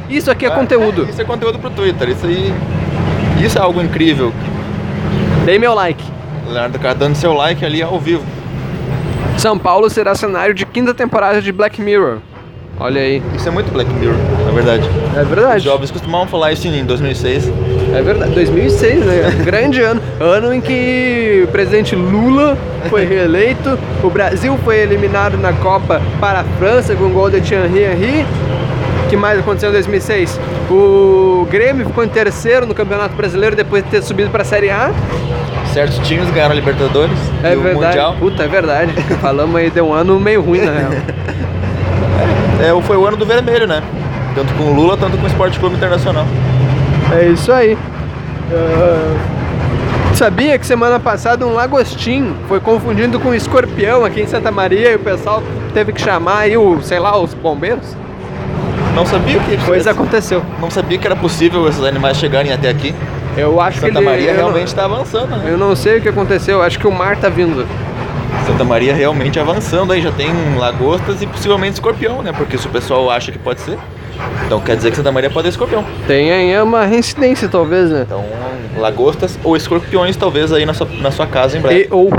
Isso 0.08 0.30
aqui 0.30 0.46
é 0.46 0.48
Ah, 0.48 0.52
conteúdo. 0.52 1.04
é, 1.06 1.10
isso 1.10 1.20
é 1.20 1.24
conteúdo 1.24 1.58
pro 1.58 1.70
Twitter, 1.70 2.08
isso 2.08 2.26
aí. 2.26 2.52
Isso 3.42 3.58
é 3.58 3.60
algo 3.60 3.80
incrível. 3.80 4.32
Dei 5.44 5.58
meu 5.58 5.74
like. 5.74 6.02
Leonardo 6.46 6.78
cara 6.78 6.94
dando 6.94 7.14
seu 7.16 7.32
like 7.32 7.64
ali 7.64 7.82
ao 7.82 7.98
vivo. 8.00 8.24
São 9.38 9.58
Paulo 9.58 9.88
será 9.90 10.14
cenário 10.14 10.54
de 10.54 10.64
quinta 10.66 10.92
temporada 10.94 11.40
de 11.40 11.50
Black 11.52 11.80
Mirror. 11.80 12.18
Olha 12.80 13.00
aí. 13.00 13.22
Isso 13.36 13.46
é 13.48 13.50
muito 13.52 13.70
Black 13.72 13.92
Mirror, 13.94 14.16
na 14.44 14.50
verdade. 14.52 14.88
É 15.16 15.22
Os 15.22 15.28
verdade. 15.28 15.64
jovens 15.64 15.90
costumavam 15.90 16.26
falar 16.26 16.52
isso 16.52 16.66
em 16.66 16.84
2006. 16.84 17.50
É 17.94 18.02
verdade. 18.02 18.32
2006, 18.34 19.04
né? 19.04 19.30
Grande 19.44 19.80
ano. 19.80 20.00
Ano 20.18 20.52
em 20.52 20.60
que 20.60 21.42
o 21.44 21.48
presidente 21.48 21.94
Lula 21.94 22.56
foi 22.90 23.04
reeleito. 23.04 23.78
O 24.02 24.10
Brasil 24.10 24.58
foi 24.64 24.78
eliminado 24.78 25.36
na 25.36 25.52
Copa 25.52 26.00
para 26.20 26.40
a 26.40 26.44
França 26.58 26.94
com 26.96 27.04
o 27.04 27.10
gol 27.10 27.30
de 27.30 27.40
Thierry 27.40 27.84
Henry. 27.84 28.26
O 29.06 29.08
que 29.08 29.16
mais 29.16 29.38
aconteceu 29.38 29.68
em 29.68 29.72
2006? 29.72 30.40
O 30.70 31.46
Grêmio 31.50 31.86
ficou 31.86 32.02
em 32.02 32.08
terceiro 32.08 32.64
no 32.66 32.74
Campeonato 32.74 33.14
Brasileiro 33.14 33.54
depois 33.54 33.84
de 33.84 33.90
ter 33.90 34.02
subido 34.02 34.30
para 34.30 34.40
a 34.42 34.44
Série 34.46 34.70
A. 34.70 34.90
Certos 35.72 35.98
times 36.06 36.28
ganharam 36.30 36.52
a 36.52 36.54
Libertadores 36.54 37.16
É 37.44 37.52
e 37.52 37.56
o 37.56 37.60
verdade. 37.60 37.86
Mundial. 37.86 38.16
Puta, 38.18 38.42
é 38.44 38.48
verdade. 38.48 38.92
Falamos 39.20 39.54
aí 39.56 39.70
de 39.70 39.80
um 39.82 39.92
ano 39.92 40.18
meio 40.18 40.40
ruim, 40.40 40.60
na 40.62 40.72
real. 40.72 40.92
É, 42.60 42.82
foi 42.82 42.96
o 42.96 43.06
ano 43.06 43.16
do 43.16 43.26
vermelho, 43.26 43.66
né? 43.66 43.82
Tanto 44.34 44.52
com 44.54 44.64
o 44.64 44.74
Lula, 44.74 44.96
tanto 44.96 45.16
com 45.16 45.24
o 45.24 45.26
Esporte 45.26 45.58
Clube 45.58 45.76
Internacional. 45.76 46.26
É 47.12 47.28
isso 47.28 47.52
aí. 47.52 47.76
Ah, 48.50 49.16
sabia 50.14 50.58
que 50.58 50.66
semana 50.66 51.00
passada 51.00 51.46
um 51.46 51.52
lagostim 51.52 52.34
foi 52.48 52.60
confundido 52.60 53.18
com 53.18 53.30
um 53.30 53.34
escorpião 53.34 54.04
aqui 54.04 54.20
em 54.20 54.26
Santa 54.26 54.50
Maria 54.50 54.92
e 54.92 54.94
o 54.94 54.98
pessoal 54.98 55.42
teve 55.74 55.92
que 55.92 56.00
chamar 56.00 56.40
aí 56.40 56.56
o, 56.56 56.80
sei 56.82 56.98
lá, 56.98 57.18
os 57.18 57.34
bombeiros? 57.34 57.96
Não 58.94 59.06
sabia 59.06 59.38
que 59.40 59.56
Coisa 59.64 59.90
aconteceu. 59.90 60.42
Não 60.60 60.70
sabia 60.70 60.98
que 60.98 61.06
era 61.06 61.16
possível 61.16 61.66
esses 61.68 61.82
animais 61.82 62.18
chegarem 62.18 62.52
até 62.52 62.68
aqui. 62.68 62.94
Eu 63.36 63.60
acho 63.60 63.80
Santa 63.80 63.92
que 63.92 63.98
ele. 63.98 64.04
Maria 64.04 64.32
realmente 64.34 64.68
está 64.68 64.84
avançando, 64.84 65.30
né? 65.30 65.44
Eu 65.46 65.56
não 65.56 65.74
sei 65.74 65.98
o 65.98 66.00
que 66.02 66.08
aconteceu, 66.08 66.62
acho 66.62 66.78
que 66.78 66.86
o 66.86 66.92
mar 66.92 67.16
tá 67.16 67.28
vindo. 67.28 67.66
Santa 68.46 68.64
Maria 68.64 68.94
realmente 68.94 69.38
avançando 69.38 69.92
aí, 69.92 70.02
já 70.02 70.12
tem 70.12 70.28
lagostas 70.58 71.22
e 71.22 71.26
possivelmente 71.26 71.74
escorpião, 71.74 72.22
né? 72.22 72.32
Porque 72.32 72.58
se 72.58 72.66
o 72.66 72.70
pessoal 72.70 73.10
acha 73.10 73.30
que 73.32 73.38
pode 73.38 73.60
ser, 73.60 73.78
então 74.46 74.60
quer 74.60 74.76
dizer 74.76 74.90
que 74.90 74.96
Santa 74.96 75.12
Maria 75.12 75.30
pode 75.30 75.44
ter 75.44 75.50
escorpião. 75.50 75.84
Tem 76.06 76.32
aí 76.32 76.60
uma 76.60 76.84
reincidência, 76.84 77.48
talvez, 77.48 77.90
né? 77.90 78.02
Então, 78.06 78.24
lagostas 78.76 79.38
ou 79.42 79.56
escorpiões 79.56 80.16
talvez 80.16 80.52
aí 80.52 80.66
na 80.66 80.74
sua, 80.74 80.86
na 81.00 81.10
sua 81.10 81.26
casa 81.26 81.56
em 81.56 81.60
breve. 81.60 81.82
E 81.82 81.88
ou. 81.90 82.10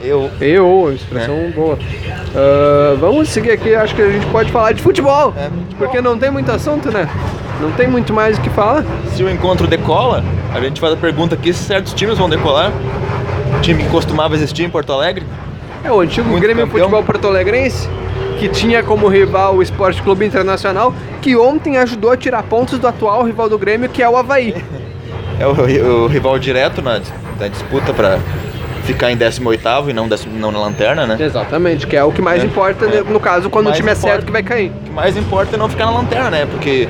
Eu. 0.00 0.30
E 0.40 0.58
ou, 0.58 0.92
expressão 0.92 1.50
boa. 1.54 1.78
Ah, 2.34 2.96
vamos 2.98 3.28
seguir 3.28 3.50
aqui, 3.50 3.74
acho 3.74 3.94
que 3.94 4.02
a 4.02 4.10
gente 4.10 4.26
pode 4.26 4.50
falar 4.52 4.72
de 4.72 4.82
futebol. 4.82 5.34
É. 5.36 5.48
Porque 5.76 6.00
não 6.00 6.18
tem 6.18 6.30
muito 6.30 6.50
assunto, 6.50 6.90
né? 6.90 7.08
Não 7.60 7.72
tem 7.72 7.88
muito 7.88 8.12
mais 8.12 8.38
o 8.38 8.40
que 8.40 8.50
falar. 8.50 8.84
Se 9.14 9.22
o 9.24 9.30
encontro 9.30 9.66
decola, 9.66 10.22
a 10.54 10.60
gente 10.60 10.80
faz 10.80 10.92
a 10.92 10.96
pergunta 10.96 11.34
aqui 11.34 11.52
se 11.52 11.64
certos 11.64 11.92
times 11.92 12.16
vão 12.16 12.28
decolar. 12.28 12.72
O 13.56 13.60
time 13.60 13.82
que 13.84 13.88
costumava 13.90 14.34
existir 14.34 14.64
em 14.64 14.70
Porto 14.70 14.92
Alegre. 14.92 15.24
É 15.84 15.90
o 15.92 16.00
antigo 16.00 16.28
Muito 16.28 16.42
Grêmio 16.42 16.66
campeão. 16.66 16.84
Futebol 16.86 17.04
Porto 17.04 17.26
Alegrense, 17.28 17.88
que 18.38 18.48
tinha 18.48 18.82
como 18.82 19.08
rival 19.08 19.56
o 19.56 19.62
Esporte 19.62 20.02
Clube 20.02 20.24
Internacional, 20.26 20.92
que 21.22 21.36
ontem 21.36 21.76
ajudou 21.78 22.10
a 22.10 22.16
tirar 22.16 22.42
pontos 22.42 22.78
do 22.78 22.86
atual 22.86 23.22
rival 23.24 23.48
do 23.48 23.58
Grêmio, 23.58 23.88
que 23.88 24.02
é 24.02 24.08
o 24.08 24.16
Havaí. 24.16 24.54
É 25.40 25.46
o, 25.46 25.52
o 26.02 26.06
rival 26.08 26.36
direto 26.36 26.82
na, 26.82 27.00
na 27.38 27.46
disputa 27.46 27.94
para 27.94 28.18
ficar 28.82 29.12
em 29.12 29.16
18 29.16 29.88
e 29.88 29.92
não, 29.92 30.08
décimo- 30.08 30.36
não 30.36 30.50
na 30.50 30.58
lanterna, 30.58 31.06
né? 31.06 31.16
Exatamente, 31.20 31.86
que 31.86 31.96
é 31.96 32.02
o 32.02 32.10
que 32.10 32.20
mais 32.20 32.42
É, 32.42 32.46
importa, 32.46 32.86
é. 32.86 33.02
no 33.04 33.20
caso, 33.20 33.48
quando 33.48 33.66
o 33.66 33.68
Mais 33.68 33.76
time 33.78 33.88
é 33.88 33.92
importa- 33.92 34.10
certo 34.16 34.26
que 34.26 34.32
vai 34.32 34.42
cair. 34.42 34.72
O 34.72 34.84
que 34.86 34.90
mais 34.90 35.16
importa 35.16 35.54
é 35.54 35.56
não 35.56 35.68
ficar 35.68 35.86
na 35.86 35.92
lanterna, 35.92 36.28
né? 36.30 36.44
Porque. 36.50 36.88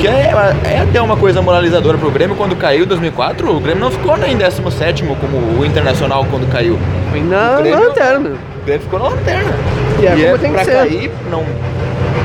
Porque 0.00 0.08
é, 0.08 0.32
é 0.76 0.80
até 0.80 1.00
uma 1.02 1.14
coisa 1.16 1.42
moralizadora 1.42 1.98
pro 1.98 2.10
Grêmio 2.10 2.34
quando 2.34 2.56
caiu 2.56 2.84
em 2.84 2.86
2004. 2.86 3.54
O 3.54 3.60
Grêmio 3.60 3.82
não 3.84 3.90
ficou 3.90 4.16
nem 4.16 4.32
em 4.32 4.36
17 4.36 5.02
como 5.20 5.60
o 5.60 5.64
Internacional 5.66 6.24
quando 6.30 6.50
caiu. 6.50 6.78
E 7.14 7.18
na, 7.20 7.36
O 7.50 7.54
na 7.56 7.60
Grêmio- 7.60 7.88
lanterna. 7.88 8.30
O 8.30 8.64
Grêmio 8.64 8.82
ficou 8.82 8.98
na 8.98 9.08
lanterna. 9.08 9.52
E 10.00 10.06
é 10.06 10.10
como 10.30 10.38
tem 10.38 10.48
que 10.50 10.54
pra 10.54 10.64
ser. 10.64 10.72
cair, 10.72 11.10
não, 11.30 11.44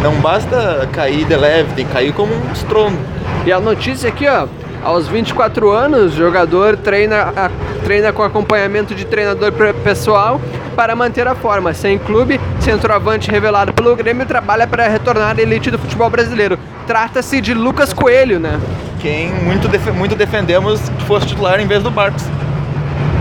não 0.02 0.14
basta 0.22 0.88
cair 0.94 1.26
de 1.26 1.36
leve, 1.36 1.74
tem 1.76 1.86
que 1.86 1.92
cair 1.92 2.14
como 2.14 2.34
um 2.34 2.52
estrondo. 2.54 2.98
E 3.46 3.52
a 3.52 3.60
notícia 3.60 4.08
aqui, 4.08 4.26
ó, 4.26 4.48
aos 4.86 5.08
24 5.08 5.70
anos, 5.72 6.14
o 6.14 6.18
jogador 6.18 6.78
treina, 6.78 7.34
a- 7.36 7.50
treina 7.84 8.14
com 8.14 8.24
acompanhamento 8.24 8.94
de 8.96 9.04
treinador 9.06 9.52
pessoal 9.84 10.40
para 10.76 10.96
manter 10.96 11.28
a 11.28 11.34
forma. 11.36 11.74
Sem 11.74 11.98
clube, 11.98 12.40
centroavante 12.60 13.30
revelado 13.32 13.74
pelo 13.74 13.96
Grêmio 13.96 14.26
trabalha 14.26 14.68
para 14.68 14.88
retornar 14.88 15.36
à 15.38 15.42
elite 15.42 15.72
do 15.72 15.80
futebol 15.80 16.10
brasileiro. 16.10 16.58
Trata-se 16.86 17.42
de 17.42 17.54
Lucas 17.54 17.92
Coelho, 17.94 18.40
né? 18.40 18.60
Quem 19.00 19.32
muito, 19.34 19.68
defe- 19.68 19.92
muito 19.92 20.16
defendemos 20.16 20.80
que 20.90 21.04
fosse 21.06 21.26
titular 21.28 21.60
em 21.60 21.68
vez 21.68 21.82
do 21.82 21.90
Barcos. 21.92 22.24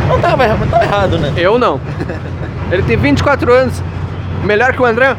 Não 0.08 0.20
tava, 0.20 0.44
erra- 0.44 0.56
não 0.56 0.66
tava 0.68 0.84
errado, 0.84 1.18
né? 1.18 1.32
Eu 1.36 1.58
não. 1.58 1.80
Ele 2.70 2.82
tem 2.82 2.96
24 2.96 3.52
anos. 3.52 3.82
Melhor 4.44 4.72
que 4.74 4.82
o 4.82 4.84
André? 4.84 5.16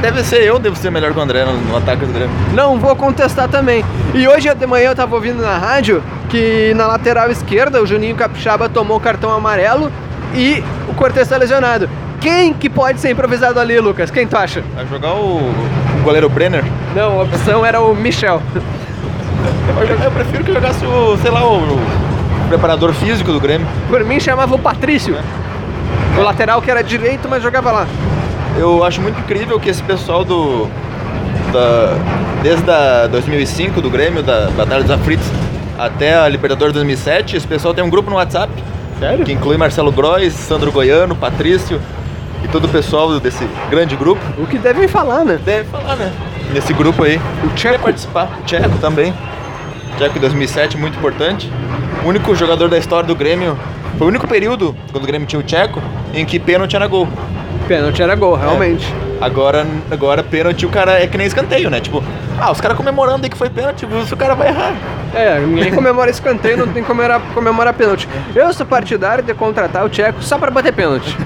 Deve 0.00 0.22
ser 0.22 0.42
eu, 0.44 0.58
devo 0.60 0.76
ser 0.76 0.90
melhor 0.90 1.12
que 1.12 1.18
o 1.18 1.22
André 1.22 1.44
no, 1.44 1.54
no 1.54 1.76
ataque 1.76 2.06
do 2.06 2.12
Grêmio. 2.12 2.30
Não 2.54 2.78
vou 2.78 2.94
contestar 2.94 3.48
também. 3.48 3.84
E 4.14 4.28
hoje 4.28 4.52
de 4.54 4.66
manhã 4.66 4.90
eu 4.90 4.94
tava 4.94 5.14
ouvindo 5.14 5.42
na 5.42 5.58
rádio 5.58 6.02
que 6.28 6.72
na 6.74 6.86
lateral 6.86 7.30
esquerda 7.30 7.82
o 7.82 7.86
Juninho 7.86 8.14
Capixaba 8.14 8.68
tomou 8.68 9.00
cartão 9.00 9.30
amarelo 9.32 9.90
e 10.34 10.62
o 10.88 10.94
Cortez 10.94 11.26
tá 11.26 11.36
lesionado. 11.36 11.88
Quem 12.20 12.52
que 12.52 12.68
pode 12.68 13.00
ser 13.00 13.10
improvisado 13.10 13.58
ali, 13.58 13.78
Lucas? 13.80 14.10
Quem 14.10 14.26
tu 14.26 14.36
acha? 14.36 14.62
Vai 14.74 14.86
jogar 14.86 15.14
o, 15.14 15.38
o 15.38 16.02
goleiro 16.04 16.28
Brenner. 16.28 16.64
Não, 16.94 17.20
a 17.20 17.24
opção 17.24 17.66
era 17.66 17.80
o 17.80 17.94
Michel. 17.94 18.40
Eu, 19.80 20.04
eu 20.04 20.10
prefiro 20.12 20.44
que 20.44 20.52
jogasse 20.52 20.84
o, 20.84 21.16
sei 21.18 21.30
lá, 21.30 21.44
o, 21.44 21.74
o 21.74 21.80
preparador 22.48 22.92
físico 22.92 23.32
do 23.32 23.40
Grêmio. 23.40 23.66
Por 23.88 24.04
mim 24.04 24.20
chamava 24.20 24.54
o 24.54 24.58
Patrício. 24.58 25.16
O 26.16 26.22
lateral 26.22 26.60
que 26.62 26.70
era 26.70 26.82
direito, 26.82 27.28
mas 27.28 27.42
jogava 27.42 27.72
lá. 27.72 27.86
Eu 28.56 28.84
acho 28.84 29.00
muito 29.00 29.18
incrível 29.20 29.58
que 29.58 29.68
esse 29.68 29.82
pessoal 29.82 30.24
do. 30.24 30.66
Da, 31.52 31.94
desde 32.42 32.70
a 32.70 33.06
2005 33.06 33.80
do 33.80 33.90
Grêmio, 33.90 34.22
da 34.22 34.50
Batalha 34.50 34.82
dos 34.82 34.90
Aflitos, 34.90 35.26
até 35.78 36.16
a 36.16 36.28
Libertadores 36.28 36.74
2007, 36.74 37.36
esse 37.36 37.46
pessoal 37.46 37.72
tem 37.72 37.82
um 37.82 37.88
grupo 37.88 38.10
no 38.10 38.16
WhatsApp 38.16 38.52
Sério? 38.98 39.24
que 39.24 39.32
inclui 39.32 39.56
Marcelo 39.56 39.92
Grois, 39.92 40.32
Sandro 40.34 40.72
Goiano, 40.72 41.14
Patrício 41.14 41.80
e 42.44 42.48
todo 42.48 42.64
o 42.66 42.68
pessoal 42.68 43.18
desse 43.20 43.48
grande 43.70 43.94
grupo. 43.96 44.20
O 44.36 44.46
que 44.46 44.58
devem 44.58 44.88
falar, 44.88 45.24
né? 45.24 45.38
Deve 45.44 45.68
falar, 45.68 45.96
né? 45.96 46.12
Nesse 46.52 46.72
grupo 46.72 47.04
aí. 47.04 47.20
O 47.44 47.48
Tcheco. 47.54 47.84
participar. 47.84 48.38
O 48.40 48.44
Tcheco 48.44 48.76
também. 48.78 49.14
Tcheco 49.96 50.18
em 50.18 50.20
2007, 50.20 50.76
muito 50.76 50.98
importante. 50.98 51.50
O 52.04 52.08
único 52.08 52.34
jogador 52.34 52.68
da 52.68 52.78
história 52.78 53.06
do 53.06 53.14
Grêmio. 53.14 53.56
Foi 53.96 54.06
o 54.06 54.10
único 54.10 54.28
período, 54.28 54.76
quando 54.92 55.04
o 55.04 55.06
Grêmio 55.06 55.26
tinha 55.26 55.40
o 55.40 55.42
Tcheco, 55.42 55.82
em 56.14 56.24
que 56.24 56.38
pênalti 56.38 56.76
era 56.76 56.86
gol. 56.86 57.08
Pênalti 57.68 58.02
era 58.02 58.14
gol, 58.14 58.34
realmente. 58.34 58.92
Agora, 59.20 59.66
agora 59.90 60.22
pênalti 60.22 60.64
o 60.64 60.70
cara 60.70 61.02
é 61.02 61.06
que 61.06 61.18
nem 61.18 61.26
escanteio, 61.26 61.68
né? 61.68 61.80
Tipo, 61.80 62.02
ah, 62.40 62.50
os 62.50 62.60
caras 62.60 62.76
comemorando 62.76 63.24
aí 63.24 63.30
que 63.30 63.36
foi 63.36 63.50
pênalti, 63.50 63.84
o 63.84 64.16
cara 64.16 64.34
vai 64.34 64.48
errar. 64.48 64.74
É, 65.14 65.38
ninguém 65.40 65.72
comemora 65.74 66.10
escanteio, 66.10 66.56
não 66.56 66.68
tem 66.68 66.82
que 66.82 66.88
comemorar, 66.88 67.20
comemorar 67.34 67.74
pênalti. 67.74 68.08
Eu 68.34 68.52
sou 68.54 68.64
partidário 68.64 69.22
de 69.22 69.34
contratar 69.34 69.84
o 69.84 69.88
Tcheco 69.88 70.22
só 70.22 70.38
pra 70.38 70.50
bater 70.50 70.72
pênalti. 70.72 71.16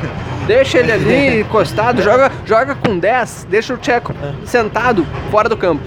Deixa 0.46 0.78
ele 0.78 0.90
ali 0.90 1.40
encostado, 1.42 2.02
joga, 2.02 2.30
joga 2.44 2.74
com 2.74 2.98
10, 2.98 3.46
deixa 3.48 3.74
o 3.74 3.76
Tcheco 3.76 4.12
sentado 4.44 5.06
fora 5.30 5.48
do 5.48 5.56
campo. 5.56 5.82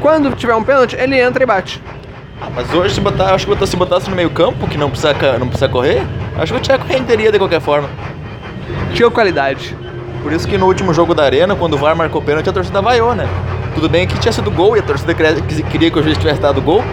Quando 0.00 0.34
tiver 0.34 0.54
um 0.56 0.64
pênalti, 0.64 0.96
ele 0.98 1.16
entra 1.20 1.42
e 1.44 1.46
bate. 1.46 1.80
Ah, 2.40 2.48
mas 2.52 2.72
hoje 2.74 2.94
se 2.94 3.00
botar, 3.00 3.34
acho 3.34 3.44
que 3.46 3.52
botar- 3.52 3.66
se 3.66 3.76
botasse 3.76 4.10
no 4.10 4.16
meio 4.16 4.30
campo, 4.30 4.66
que 4.66 4.76
não 4.76 4.90
precisa, 4.90 5.14
não 5.38 5.46
precisa 5.46 5.68
correr, 5.68 6.02
acho 6.36 6.52
que 6.52 6.58
o 6.58 6.62
Tcheco 6.62 6.84
renderia 6.88 7.30
de 7.30 7.38
qualquer 7.38 7.60
forma. 7.60 7.88
Tinha 8.94 9.08
qualidade. 9.10 9.76
Por 10.22 10.32
isso 10.32 10.46
que 10.46 10.56
no 10.56 10.66
último 10.66 10.94
jogo 10.94 11.14
da 11.14 11.24
Arena, 11.24 11.54
quando 11.56 11.74
o 11.74 11.78
VAR 11.78 11.96
marcou 11.96 12.22
pênalti, 12.22 12.48
a 12.48 12.52
torcida 12.52 12.80
vaiou, 12.80 13.14
né? 13.14 13.26
Tudo 13.74 13.88
bem 13.88 14.06
que 14.06 14.18
tinha 14.18 14.32
sido 14.32 14.50
gol 14.50 14.76
e 14.76 14.80
a 14.80 14.82
torcida 14.82 15.12
queria, 15.14 15.90
que- 15.90 15.98
o 15.98 16.02
juiz 16.02 16.16
tivesse 16.18 16.40
dado 16.40 16.60
gol, 16.60 16.84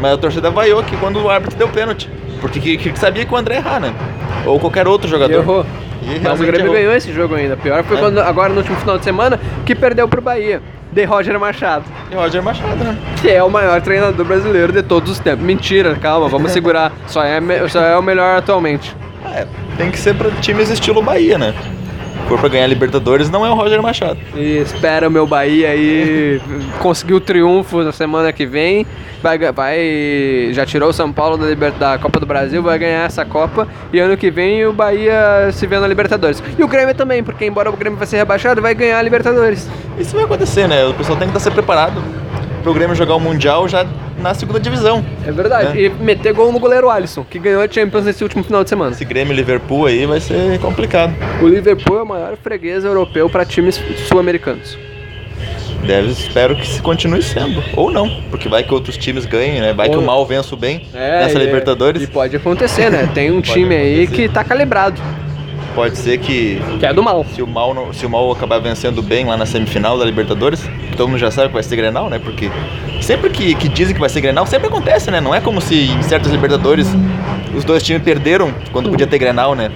mas 0.00 0.12
a 0.12 0.16
torcida 0.18 0.50
vaiou 0.50 0.82
que 0.82 0.96
quando 0.98 1.20
o 1.22 1.28
árbitro 1.30 1.56
deu 1.58 1.68
pênalti. 1.68 2.08
Porque 2.40 2.60
que, 2.60 2.76
que 2.76 2.98
sabia 2.98 3.24
que 3.24 3.32
o 3.32 3.36
André 3.36 3.56
errar, 3.56 3.80
né? 3.80 3.92
Ou 4.44 4.60
qualquer 4.60 4.86
outro 4.86 5.08
E 5.08 5.10
jogador. 5.10 5.32
errou. 5.40 5.66
E 6.02 6.20
Mas 6.22 6.38
o 6.38 6.44
Grêmio 6.44 6.66
errou. 6.66 6.74
ganhou 6.74 6.92
esse 6.94 7.12
jogo 7.12 7.34
ainda. 7.34 7.56
Pior 7.56 7.82
foi 7.82 7.96
É. 7.96 8.00
quando, 8.00 8.18
agora 8.20 8.50
no 8.50 8.58
último 8.58 8.76
final 8.76 8.98
de 8.98 9.04
semana, 9.04 9.40
que 9.64 9.74
perdeu 9.74 10.06
pro 10.06 10.20
Bahia. 10.20 10.60
De 10.92 11.04
Roger 11.04 11.38
Machado. 11.40 11.84
E 12.10 12.14
Roger 12.14 12.42
Machado, 12.42 12.76
né? 12.84 12.96
Que 13.20 13.28
é 13.30 13.42
o 13.42 13.50
maior 13.50 13.80
treinador 13.82 14.24
brasileiro 14.24 14.72
de 14.72 14.82
todos 14.82 15.10
os 15.10 15.18
tempos. 15.18 15.44
Mentira, 15.44 15.94
calma, 15.96 16.28
vamos 16.28 16.52
segurar. 16.52 16.92
Só 17.06 17.22
é, 17.24 17.40
só 17.68 17.82
é 17.82 17.98
o 17.98 18.02
melhor 18.02 18.38
atualmente. 18.38 18.94
É, 19.34 19.46
tem 19.76 19.90
que 19.90 19.98
ser 19.98 20.14
pra 20.14 20.30
times 20.40 20.70
estilo 20.70 21.02
Bahia, 21.02 21.36
né? 21.36 21.52
For 22.28 22.38
pra 22.40 22.48
ganhar 22.48 22.66
Libertadores, 22.66 23.30
não 23.30 23.46
é 23.46 23.50
o 23.50 23.54
Roger 23.54 23.80
Machado. 23.80 24.18
E 24.34 24.58
espera 24.58 25.06
o 25.06 25.10
meu 25.10 25.26
Bahia 25.28 25.70
aí 25.70 26.40
conseguir 26.80 27.14
o 27.14 27.20
triunfo 27.20 27.82
na 27.84 27.92
semana 27.92 28.32
que 28.32 28.44
vem. 28.44 28.84
Vai, 29.22 29.38
vai 29.52 30.50
já 30.52 30.66
tirou 30.66 30.90
o 30.90 30.92
São 30.92 31.12
Paulo 31.12 31.36
da, 31.36 31.46
Liber- 31.46 31.72
da 31.72 31.98
Copa 31.98 32.18
do 32.20 32.26
Brasil, 32.26 32.62
vai 32.62 32.78
ganhar 32.78 33.04
essa 33.06 33.24
Copa 33.24 33.66
e 33.92 33.98
ano 33.98 34.16
que 34.16 34.30
vem 34.30 34.64
o 34.66 34.72
Bahia 34.72 35.50
se 35.52 35.66
vê 35.66 35.78
na 35.78 35.86
Libertadores. 35.86 36.42
E 36.58 36.62
o 36.62 36.68
Grêmio 36.68 36.94
também, 36.94 37.22
porque 37.22 37.46
embora 37.46 37.70
o 37.70 37.76
Grêmio 37.76 37.96
vai 37.98 38.06
ser 38.06 38.16
rebaixado, 38.18 38.60
vai 38.60 38.74
ganhar 38.74 38.98
a 38.98 39.02
Libertadores. 39.02 39.68
Isso 39.98 40.14
vai 40.14 40.24
acontecer, 40.24 40.68
né? 40.68 40.84
O 40.84 40.94
pessoal 40.94 41.16
tem 41.18 41.28
que 41.28 41.36
estar 41.36 41.48
se 41.50 41.54
preparado 41.54 42.02
pro 42.66 42.74
Grêmio 42.74 42.96
jogar 42.96 43.14
o 43.14 43.20
Mundial 43.20 43.68
já 43.68 43.86
na 44.18 44.34
segunda 44.34 44.58
divisão. 44.58 45.04
É 45.24 45.30
verdade. 45.30 45.78
É. 45.78 45.82
E 45.82 45.88
meter 45.88 46.32
gol 46.32 46.50
no 46.50 46.58
goleiro 46.58 46.90
Alisson, 46.90 47.22
que 47.22 47.38
ganhou 47.38 47.62
a 47.62 47.68
Champions 47.70 48.04
nesse 48.06 48.24
último 48.24 48.42
final 48.42 48.64
de 48.64 48.68
semana. 48.70 48.90
Esse 48.90 49.04
Grêmio 49.04 49.32
Liverpool 49.32 49.86
aí 49.86 50.04
vai 50.04 50.18
ser 50.18 50.58
complicado. 50.58 51.14
O 51.40 51.46
Liverpool 51.46 51.96
é 51.96 52.02
o 52.02 52.06
maior 52.06 52.36
freguês 52.36 52.84
europeu 52.84 53.30
para 53.30 53.44
times 53.44 53.80
sul-americanos. 54.08 54.76
Deve, 55.86 56.10
espero 56.10 56.56
que 56.56 56.66
se 56.66 56.82
continue 56.82 57.22
sendo. 57.22 57.62
Ou 57.76 57.92
não, 57.92 58.10
porque 58.30 58.48
vai 58.48 58.64
que 58.64 58.74
outros 58.74 58.96
times 58.96 59.24
ganhem, 59.26 59.60
né? 59.60 59.72
Vai 59.72 59.88
que 59.88 59.94
Ou- 59.94 60.02
o 60.02 60.04
mal 60.04 60.26
vença 60.26 60.52
o 60.52 60.58
bem 60.58 60.88
nessa 60.92 61.38
e- 61.38 61.46
Libertadores. 61.46 62.02
E 62.02 62.08
pode 62.08 62.34
acontecer, 62.34 62.90
né? 62.90 63.08
Tem 63.14 63.30
um 63.30 63.38
time 63.42 63.76
aí 63.76 64.02
acontecer. 64.02 64.22
que 64.22 64.34
tá 64.34 64.42
calibrado, 64.42 65.00
Pode 65.76 65.96
ser 65.98 66.16
que 66.18 66.58
que 66.80 66.86
é 66.86 66.92
do 66.92 67.02
mal. 67.02 67.24
se 67.34 67.42
o 67.42 67.46
mal 67.46 67.74
não- 67.74 67.92
se 67.92 68.04
o 68.06 68.10
mal 68.10 68.32
acabar 68.32 68.58
vencendo 68.58 69.02
bem 69.02 69.26
lá 69.26 69.36
na 69.36 69.44
semifinal 69.44 69.98
da 69.98 70.04
Libertadores, 70.06 70.66
todo 70.96 71.06
mundo 71.08 71.18
já 71.18 71.30
sabe 71.30 71.48
que 71.48 71.54
vai 71.54 71.62
ser 71.62 71.76
Grenal, 71.76 72.08
né? 72.08 72.18
Porque 72.18 72.50
sempre 73.02 73.28
que, 73.28 73.54
que 73.54 73.68
dizem 73.68 73.92
que 73.94 74.00
vai 74.00 74.08
ser 74.08 74.22
Grenal, 74.22 74.46
sempre 74.46 74.68
acontece, 74.68 75.10
né? 75.10 75.20
Não 75.20 75.34
é 75.34 75.40
como 75.40 75.60
se 75.60 75.74
em 75.90 76.02
certas 76.02 76.32
Libertadores 76.32 76.88
os 77.54 77.62
dois 77.62 77.82
times 77.82 78.02
perderam 78.02 78.52
quando 78.72 78.88
podia 78.90 79.06
ter 79.06 79.18
Grenal, 79.18 79.54
né? 79.54 79.70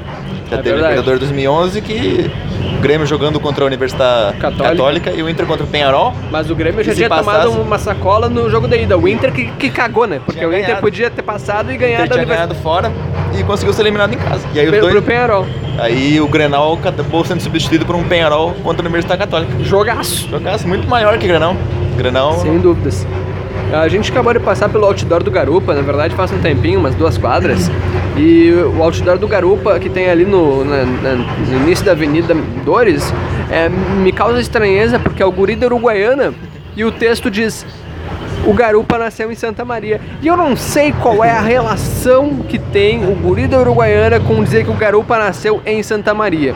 Já 0.50 0.56
É 0.56 0.62
teve 0.62 0.70
verdade. 0.70 0.94
Libertadores 0.94 1.20
2011 1.20 1.80
que 1.82 2.30
o 2.78 2.80
Grêmio 2.80 3.06
jogando 3.06 3.38
contra 3.38 3.64
a 3.64 3.66
Universidade 3.66 4.36
Católica. 4.38 4.70
Católica, 4.70 5.10
e 5.10 5.22
o 5.22 5.28
Inter 5.28 5.46
contra 5.46 5.64
o 5.64 5.66
Penharol. 5.66 6.12
Mas 6.30 6.50
o 6.50 6.54
Grêmio 6.54 6.82
já 6.82 6.94
tinha 6.94 7.08
tomado 7.08 7.24
passasse? 7.24 7.58
uma 7.58 7.78
sacola 7.78 8.28
no 8.28 8.48
jogo 8.50 8.66
da 8.66 8.76
ida. 8.76 8.96
O 8.98 9.06
Inter 9.08 9.32
que, 9.32 9.46
que 9.52 9.70
cagou, 9.70 10.06
né? 10.06 10.18
Porque 10.24 10.38
Tinha 10.38 10.48
o 10.48 10.52
Inter 10.52 10.64
ganhado. 10.66 10.80
podia 10.80 11.10
ter 11.10 11.22
passado 11.22 11.70
e 11.72 11.76
O 11.76 11.78
ganhado 11.78 12.04
Inter 12.06 12.18
a 12.18 12.24
tinha 12.24 12.34
ganhado 12.34 12.54
fora 12.56 12.90
e 13.38 13.42
conseguiu 13.44 13.72
ser 13.72 13.82
eliminado 13.82 14.12
em 14.14 14.18
casa. 14.18 14.46
E 14.54 14.58
aí 14.60 14.66
os 14.66 14.70
Pro, 14.72 14.80
dois. 14.80 14.92
pro 14.94 15.02
Penharol. 15.02 15.46
Aí 15.78 16.20
o 16.20 16.26
Grenal 16.28 16.74
acabou 16.74 17.24
sendo 17.24 17.40
substituído 17.40 17.86
por 17.86 17.94
um 17.94 18.02
Penharol 18.04 18.52
contra 18.62 18.82
a 18.82 18.84
Universidade 18.84 19.18
Católica. 19.20 19.52
Jogaço. 19.62 20.28
Jogaço 20.28 20.66
muito 20.66 20.88
maior 20.88 21.16
que 21.18 21.26
Grenal. 21.26 21.54
Grenal. 21.96 22.38
Sem 22.40 22.58
dúvidas. 22.58 23.06
A 23.72 23.86
gente 23.88 24.10
acabou 24.10 24.32
de 24.32 24.40
passar 24.40 24.68
pelo 24.68 24.84
outdoor 24.84 25.22
do 25.22 25.30
Garupa, 25.30 25.72
na 25.74 25.80
verdade 25.82 26.14
faz 26.14 26.32
um 26.32 26.38
tempinho, 26.38 26.80
umas 26.80 26.94
duas 26.94 27.16
quadras. 27.16 27.70
E 28.16 28.50
o 28.76 28.82
outdoor 28.82 29.16
do 29.16 29.28
Garupa, 29.28 29.78
que 29.78 29.88
tem 29.88 30.10
ali 30.10 30.24
no, 30.24 30.64
na- 30.64 30.84
na- 30.84 31.14
no 31.14 31.56
início 31.64 31.84
da 31.84 31.92
Avenida 31.92 32.34
Dores, 32.64 33.12
é, 33.50 33.68
me 33.68 34.10
causa 34.12 34.40
estranheza 34.40 34.98
porque 34.98 35.22
é 35.22 35.26
o 35.26 35.30
guri 35.30 35.54
da 35.54 35.66
Uruguaiana 35.66 36.34
e 36.76 36.84
o 36.84 36.90
texto 36.90 37.30
diz: 37.30 37.64
O 38.44 38.52
Garupa 38.52 38.98
nasceu 38.98 39.30
em 39.30 39.34
Santa 39.36 39.64
Maria. 39.64 40.00
E 40.20 40.26
eu 40.26 40.36
não 40.36 40.56
sei 40.56 40.92
qual 40.92 41.22
é 41.24 41.30
a 41.30 41.40
relação 41.40 42.38
que 42.48 42.58
tem 42.58 43.04
o 43.04 43.14
guri 43.14 43.46
da 43.46 43.58
Uruguaiana 43.60 44.18
com 44.18 44.42
dizer 44.42 44.64
que 44.64 44.70
o 44.70 44.74
Garupa 44.74 45.16
nasceu 45.16 45.60
em 45.64 45.80
Santa 45.82 46.12
Maria. 46.12 46.54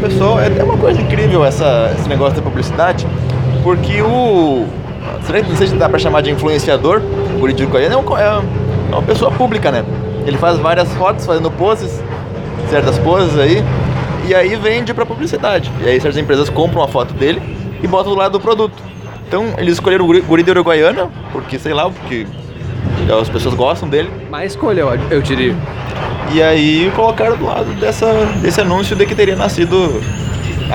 Pessoal, 0.00 0.38
é 0.40 0.48
até 0.48 0.62
uma 0.62 0.76
coisa 0.76 1.00
incrível 1.00 1.42
essa, 1.44 1.94
esse 1.98 2.08
negócio 2.08 2.36
da 2.36 2.42
publicidade, 2.42 3.06
porque 3.62 4.02
o. 4.02 4.66
Não 5.48 5.56
sei 5.56 5.66
se 5.68 5.74
dá 5.76 5.88
pra 5.88 5.98
chamar 5.98 6.20
de 6.22 6.30
influenciador, 6.30 7.00
o 7.34 7.38
Guri 7.38 7.52
de 7.52 7.62
Uruguaiana 7.64 7.94
é, 7.94 7.98
um- 7.98 8.16
é 8.16 8.40
uma 8.92 9.02
pessoa 9.02 9.30
pública, 9.30 9.70
né? 9.72 9.84
Ele 10.26 10.36
faz 10.38 10.58
várias 10.58 10.92
fotos 10.94 11.26
fazendo 11.26 11.50
poses, 11.50 12.02
certas 12.70 12.98
poses 12.98 13.38
aí, 13.38 13.62
e 14.26 14.34
aí 14.34 14.54
vende 14.56 14.92
pra 14.94 15.04
publicidade. 15.04 15.70
E 15.82 15.88
aí 15.88 16.00
certas 16.00 16.20
empresas 16.20 16.48
compram 16.48 16.82
a 16.82 16.88
foto 16.88 17.12
dele 17.14 17.42
e 17.82 17.86
botam 17.86 18.12
do 18.12 18.18
lado 18.18 18.32
do 18.32 18.40
produto. 18.40 18.74
Então 19.26 19.54
eles 19.58 19.74
escolheram 19.74 20.04
o 20.04 20.06
Guri, 20.06 20.20
Guri 20.20 20.42
da 20.42 20.52
Uruguaiana, 20.52 21.08
porque 21.32 21.58
sei 21.58 21.72
lá, 21.74 21.90
porque 21.90 22.26
as 23.20 23.28
pessoas 23.28 23.54
gostam 23.54 23.88
dele. 23.88 24.10
Mas 24.30 24.52
escolha, 24.52 24.80
eu, 24.82 24.98
eu 25.10 25.20
diria. 25.22 25.54
E 26.32 26.42
aí 26.42 26.90
colocaram 26.96 27.36
do 27.36 27.44
lado 27.44 27.66
dessa, 27.80 28.06
desse 28.40 28.60
anúncio 28.60 28.96
de 28.96 29.04
que 29.06 29.14
teria 29.14 29.36
nascido 29.36 30.00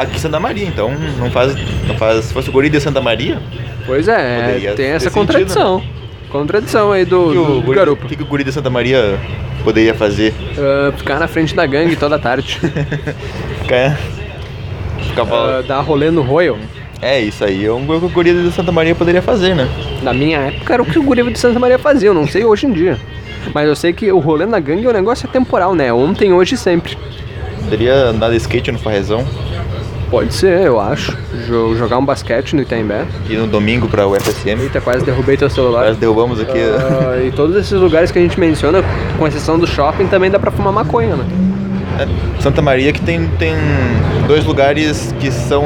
aqui 0.02 0.16
em 0.16 0.20
Santa 0.20 0.40
Maria. 0.40 0.66
Então 0.68 0.92
não 1.18 1.30
faz. 1.32 1.56
Não 1.88 1.96
faz. 1.96 2.26
Se 2.26 2.34
fosse 2.34 2.50
o 2.50 2.52
guri 2.52 2.70
de 2.70 2.80
Santa 2.80 3.02
Maria, 3.02 3.40
Pois 3.90 4.08
é, 4.08 4.42
Poderia 4.42 4.74
tem 4.76 4.86
essa 4.90 5.10
sentido, 5.10 5.14
contradição. 5.14 5.84
Contradição 6.30 6.92
aí 6.92 7.06
do, 7.06 7.30
que 7.30 7.34
do, 7.34 7.42
o, 7.42 7.46
do 7.56 7.62
guri, 7.64 7.80
Garupa. 7.80 8.06
o 8.06 8.08
que, 8.08 8.16
que 8.16 8.22
o 8.22 8.26
guri 8.28 8.44
de 8.44 8.52
Santa 8.52 8.70
Maria 8.70 9.20
poderia 9.64 9.96
fazer? 9.96 10.32
Ah, 10.60 10.92
ficar 10.96 11.20
na 11.20 11.28
frente 11.28 11.56
da 11.56 11.66
gangue 11.66 11.96
toda 11.96 12.20
tarde. 12.20 12.60
Ficar. 13.64 13.98
Ficar 15.08 15.26
falando. 15.26 15.66
dar 15.66 15.82
rolê 15.82 16.12
no 16.12 16.22
Royal. 16.22 16.60
É 17.02 17.20
isso 17.20 17.44
aí, 17.44 17.66
é 17.66 17.74
um 17.74 17.84
que 17.84 17.92
o 17.94 18.10
guri 18.10 18.32
de 18.44 18.52
Santa 18.52 18.72
Maria 18.72 18.94
poderia 18.94 19.24
fazer, 19.24 19.56
né? 19.56 19.68
Na 20.04 20.14
minha 20.14 20.38
época 20.38 20.74
era 20.74 20.84
o 20.84 20.86
que 20.86 21.00
o 21.00 21.04
guri 21.04 21.24
de 21.32 21.40
Santa 21.40 21.58
Maria 21.58 21.80
fazia, 21.80 22.10
eu 22.10 22.14
não 22.14 22.28
sei 22.28 22.46
hoje 22.46 22.68
em 22.68 22.74
dia. 22.74 23.00
Mas 23.56 23.68
eu 23.68 23.76
sei 23.76 23.92
que 23.92 24.12
o 24.12 24.20
rolê 24.20 24.46
na 24.46 24.60
gangue 24.60 24.86
é 24.86 24.90
um 24.90 24.94
negócio 24.94 25.28
temporal, 25.28 25.74
né? 25.74 25.92
Ontem, 25.92 26.32
hoje 26.32 26.54
e 26.54 26.58
sempre. 26.58 26.96
Poderia 27.64 27.96
andar 28.10 28.30
de 28.30 28.36
skate 28.36 28.72
no 28.72 28.78
Farrezão 28.78 29.26
Pode 30.10 30.34
ser, 30.34 30.66
eu 30.66 30.80
acho. 30.80 31.16
Jo- 31.48 31.76
jogar 31.76 31.98
um 32.00 32.06
basquete 32.06 32.56
no 32.56 32.62
Itaimbé. 32.64 33.06
e 33.30 33.36
no 33.36 33.46
domingo 33.46 33.88
pra 33.88 34.08
UFSM. 34.08 34.60
Eita, 34.64 34.82
quase 34.82 35.06
derrubei 35.06 35.38
teu 35.38 35.50
celular. 35.50 35.86
Nós 35.88 35.98
derrubamos 35.98 36.40
aqui. 36.40 36.58
Ah, 36.60 37.22
e 37.24 37.32
todos 37.32 37.56
esses 37.56 37.74
lugares 37.74 38.10
que 38.12 38.18
a 38.18 38.22
gente 38.22 38.40
menciona, 38.40 38.84
com 39.18 39.28
exceção 39.28 39.60
do 39.60 39.68
shopping, 39.68 40.08
também 40.08 40.32
dá 40.32 40.40
pra 40.40 40.50
fumar 40.50 40.74
maconha, 40.74 41.16
né? 41.16 41.26
É, 42.00 42.42
Santa 42.42 42.62
Maria 42.62 42.92
que 42.92 43.02
tem, 43.02 43.28
tem 43.38 43.54
dois 44.28 44.46
lugares 44.46 45.14
que 45.20 45.30
são 45.32 45.66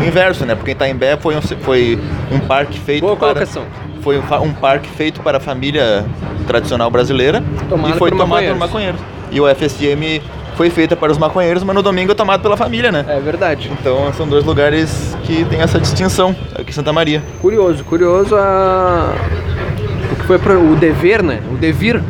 o 0.00 0.04
inverso, 0.06 0.44
né? 0.46 0.54
Porque 0.54 0.70
Itaimbé 0.72 1.16
foi 1.16 1.34
um, 1.36 1.40
foi 1.42 1.98
um 2.30 2.38
parque 2.38 2.78
feito 2.78 3.00
Boa 3.02 3.16
para... 3.16 3.28
colocação. 3.34 3.64
Foi 4.02 4.16
um, 4.18 4.22
um 4.44 4.52
parque 4.52 4.88
feito 4.90 5.20
para 5.22 5.38
a 5.38 5.40
família 5.40 6.04
tradicional 6.46 6.90
brasileira 6.90 7.42
Tomado 7.68 7.94
e 7.94 7.98
foi 7.98 8.10
por 8.10 8.18
tomado 8.18 8.28
maconheiros. 8.30 8.58
por 8.58 8.66
maconheiros. 8.66 9.00
E 9.30 9.40
o 9.40 9.46
FSM 9.48 10.20
foi 10.56 10.70
feita 10.70 10.96
para 10.96 11.10
os 11.10 11.18
maconheiros, 11.18 11.62
mas 11.62 11.74
no 11.74 11.82
domingo 11.82 12.12
é 12.12 12.14
tomado 12.14 12.42
pela 12.42 12.56
família, 12.56 12.92
né? 12.92 13.04
É 13.08 13.20
verdade. 13.20 13.70
Então 13.80 14.12
são 14.12 14.26
dois 14.26 14.44
lugares 14.44 15.16
que 15.24 15.44
tem 15.46 15.60
essa 15.60 15.78
distinção 15.78 16.34
aqui 16.54 16.70
em 16.70 16.72
Santa 16.72 16.92
Maria. 16.92 17.22
Curioso, 17.40 17.84
curioso 17.84 18.36
a... 18.36 19.14
o 20.12 20.16
que 20.16 20.24
foi 20.24 20.38
pro... 20.38 20.72
o 20.72 20.76
dever, 20.76 21.22
né? 21.22 21.40
O 21.50 21.56
devir 21.56 22.02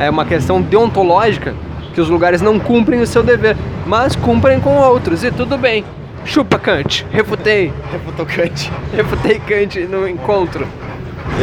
é 0.00 0.08
uma 0.10 0.24
questão 0.24 0.60
deontológica 0.60 1.54
que 1.94 2.00
os 2.00 2.08
lugares 2.08 2.42
não 2.42 2.58
cumprem 2.58 3.00
o 3.00 3.06
seu 3.06 3.22
dever, 3.22 3.56
mas 3.86 4.16
cumprem 4.16 4.60
com 4.60 4.76
outros 4.76 5.22
e 5.22 5.30
tudo 5.30 5.56
bem. 5.56 5.84
Chupa 6.24 6.58
Kant, 6.58 7.06
refutei, 7.10 7.72
Refutocante. 7.92 8.72
refutei 8.92 9.38
Kant 9.38 9.78
no 9.86 10.08
encontro. 10.08 10.66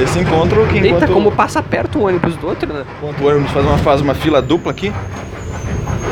Esse 0.02 0.20
encontro 0.20 0.66
que 0.68 0.76
Eita, 0.78 0.88
enquanto, 0.88 1.12
como 1.12 1.32
passa 1.32 1.62
perto 1.62 2.00
um 2.00 2.06
ônibus 2.06 2.36
do 2.36 2.48
outro, 2.48 2.72
né? 2.72 2.84
enquanto 2.98 3.22
o 3.22 3.28
ônibus 3.28 3.52
faz 3.52 3.66
uma, 3.66 3.78
faz 3.78 4.02
uma 4.02 4.14
fila 4.14 4.42
dupla 4.42 4.72
aqui. 4.72 4.92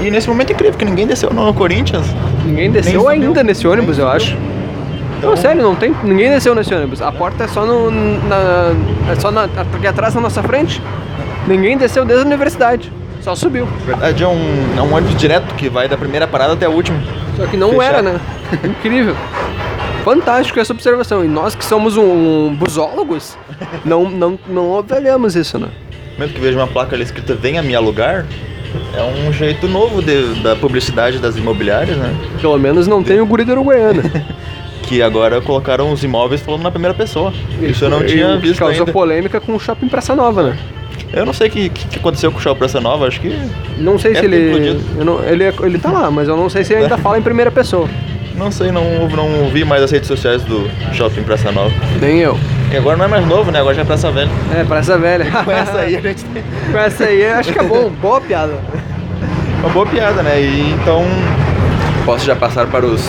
E 0.01 0.09
nesse 0.11 0.27
momento 0.29 0.51
é 0.51 0.53
incrível, 0.53 0.77
que 0.77 0.85
ninguém 0.85 1.05
desceu 1.07 1.29
no 1.31 1.53
Corinthians. 1.53 2.05
Ninguém 2.45 2.71
desceu 2.71 3.01
subiu. 3.01 3.09
ainda 3.09 3.43
nesse 3.43 3.67
ônibus, 3.67 3.97
Nem 3.97 4.05
eu 4.07 4.11
subiu. 4.19 4.33
acho. 4.35 4.37
Então- 5.17 5.29
Não, 5.31 5.37
sério, 5.37 5.61
não 5.61 5.75
tem. 5.75 5.93
Ninguém 6.03 6.29
desceu 6.29 6.55
nesse 6.55 6.73
ônibus. 6.73 7.01
A 7.01 7.11
porta 7.11 7.43
é 7.43 7.47
só 7.47 7.65
no. 7.65 7.91
Na, 7.91 8.71
é 9.11 9.15
só 9.19 9.29
na, 9.31 9.43
aqui 9.43 9.85
atrás 9.85 10.15
na 10.15 10.21
nossa 10.21 10.41
frente. 10.41 10.81
Ninguém 11.47 11.77
desceu 11.77 12.05
desde 12.05 12.23
a 12.23 12.27
universidade. 12.27 12.91
Só 13.21 13.35
subiu. 13.35 13.65
Na 13.65 13.85
verdade 13.85 14.23
é 14.23 14.27
um, 14.27 14.39
é 14.77 14.81
um 14.81 14.93
ônibus 14.95 15.15
direto 15.17 15.53
que 15.55 15.67
vai 15.67 15.89
da 15.89 15.97
primeira 15.97 16.25
parada 16.25 16.53
até 16.53 16.65
a 16.65 16.69
última. 16.69 16.97
Só 17.35 17.45
que 17.47 17.57
não 17.57 17.71
Fechado. 17.71 17.83
era, 17.83 18.01
né? 18.01 18.19
Incrível. 18.63 19.15
Fantástico 20.05 20.59
essa 20.59 20.71
observação. 20.71 21.23
E 21.25 21.27
nós 21.27 21.53
que 21.53 21.65
somos 21.65 21.97
um, 21.97 22.47
um 22.47 22.55
busólogos, 22.55 23.37
não, 23.83 24.09
não, 24.09 24.39
não 24.47 24.77
avaliamos 24.77 25.35
isso, 25.35 25.59
né? 25.59 25.67
No 26.13 26.19
momento 26.19 26.33
que 26.35 26.39
vejo 26.41 26.57
uma 26.57 26.67
placa 26.67 26.95
ali 26.95 27.03
escrita 27.03 27.35
Venha 27.35 27.61
me 27.61 27.75
alugar, 27.75 28.25
é 28.95 29.03
um 29.27 29.31
jeito 29.33 29.67
novo 29.67 30.01
de- 30.01 30.41
da 30.41 30.55
publicidade 30.55 31.17
das 31.19 31.37
imobiliárias, 31.37 31.97
né? 31.97 32.13
Pelo 32.41 32.57
menos 32.57 32.87
não 32.87 33.03
tem 33.03 33.19
o 33.21 33.25
guri 33.25 33.43
da 33.45 33.53
Uruguaiana. 33.53 34.03
Que 34.83 35.03
agora 35.03 35.39
colocaram 35.39 35.91
os 35.91 36.03
imóveis 36.03 36.41
falando 36.41 36.63
na 36.63 36.71
primeira 36.71 36.95
pessoa. 36.95 37.31
Isso 37.61 37.85
eu 37.85 37.91
não 37.91 38.01
E 38.01 38.05
tinha 38.07 38.37
visto 38.37 38.57
causou 38.57 38.79
ainda. 38.79 38.91
polêmica 38.91 39.39
com 39.39 39.53
o 39.53 39.59
Shopping 39.59 39.87
Praça 39.87 40.15
Nova, 40.15 40.41
né? 40.41 40.57
Eu 41.13 41.27
não 41.27 41.33
sei 41.33 41.47
o 41.47 41.51
que, 41.51 41.69
que, 41.69 41.97
aconteceu 41.99 42.31
com 42.31 42.39
o 42.39 42.41
Shopping 42.41 42.57
Praça 42.57 42.81
Nova, 42.81 43.05
acho 43.05 43.21
que 43.21 43.31
Não 43.77 43.99
sei 43.99 44.15
se 44.15 44.25
ele. 44.25 44.79
não- 44.97 45.23
ele. 45.23 45.43
Ele 45.61 45.77
tá 45.77 45.91
lá, 45.91 46.09
mas 46.09 46.27
eu 46.27 46.35
não 46.35 46.49
sei 46.49 46.63
se 46.63 46.73
ele 46.73 46.83
ainda 46.83 46.97
fala 46.99 47.19
em 47.19 47.21
primeira 47.21 47.51
pessoa. 47.51 47.87
não 48.35 48.49
sei, 48.51 48.71
não, 48.71 49.07
não 49.09 49.49
vi 49.51 49.63
mais 49.63 49.83
as 49.83 49.91
redes 49.91 50.07
sociais 50.07 50.41
do 50.43 50.67
Shopping 50.93 51.21
Praça 51.21 51.51
Nova. 51.51 51.71
Nem 52.01 52.21
eu. 52.21 52.35
E 52.71 52.77
agora 52.77 52.95
não 52.97 53.05
é 53.05 53.07
mais 53.07 53.25
novo, 53.25 53.51
né? 53.51 53.59
Agora 53.59 53.73
já 53.73 53.81
é 53.81 53.85
Praça 53.85 54.11
Velha. 54.11 54.29
É, 54.55 54.63
Praça 54.63 54.97
Velha. 54.97 55.25
Com 55.43 55.51
essa 55.51 55.79
aí 55.79 55.95
a 55.95 56.01
gente 56.01 56.23
tem 56.25 56.43
Com 56.71 56.77
essa 56.77 57.03
aí, 57.05 57.25
acho 57.25 57.51
que 57.51 57.59
é 57.59 57.63
bom. 57.63 57.89
Boa 57.89 58.21
piada. 58.21 58.53
uma 59.59 59.69
boa 59.69 59.85
piada, 59.85 60.21
né? 60.21 60.39
E 60.39 60.71
então 60.73 61.03
posso 62.05 62.25
já 62.25 62.35
passar 62.35 62.67
para 62.67 62.85
os 62.85 63.03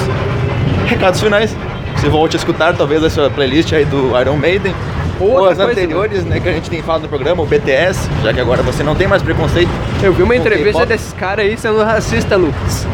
recados 0.87 1.21
finais. 1.21 1.55
Você 1.95 2.09
volte 2.09 2.37
a 2.37 2.39
escutar 2.39 2.75
talvez 2.75 3.05
a 3.05 3.11
sua 3.11 3.29
playlist 3.29 3.73
aí 3.75 3.85
do 3.85 4.19
Iron 4.19 4.37
Maiden. 4.37 4.75
Ou 5.21 5.47
as 5.47 5.59
anteriores, 5.59 6.25
né, 6.25 6.41
que 6.41 6.49
a 6.49 6.53
gente 6.53 6.71
tem 6.71 6.83
falado 6.83 7.03
no 7.03 7.09
programa, 7.09 7.43
o 7.43 7.47
BTS, 7.47 8.09
já 8.23 8.33
que 8.33 8.41
agora 8.41 8.63
você 8.63 8.83
não 8.83 8.95
tem 8.95 9.07
mais 9.07 9.23
preconceito. 9.23 9.71
Eu 10.03 10.15
vi 10.15 10.23
uma 10.23 10.35
entrevista 10.35 10.87
desses 10.87 11.13
caras 11.13 11.45
aí 11.45 11.59
sendo 11.59 11.83
racista, 11.85 12.37
Lucas. 12.37 12.87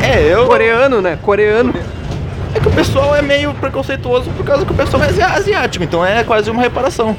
É, 0.00 0.32
eu. 0.32 0.46
Coreano, 0.46 1.02
né? 1.02 1.18
Coreano. 1.20 1.74
É 2.54 2.60
que 2.60 2.68
o 2.68 2.70
pessoal 2.70 3.14
é 3.16 3.20
meio 3.22 3.52
preconceituoso 3.54 4.30
por 4.30 4.44
causa 4.46 4.64
que 4.64 4.72
o 4.72 4.74
pessoal 4.74 5.02
é 5.02 5.06
asi- 5.08 5.22
asiático, 5.22 5.84
então 5.84 6.04
é 6.04 6.22
quase 6.22 6.50
uma 6.50 6.62
reparação. 6.62 7.16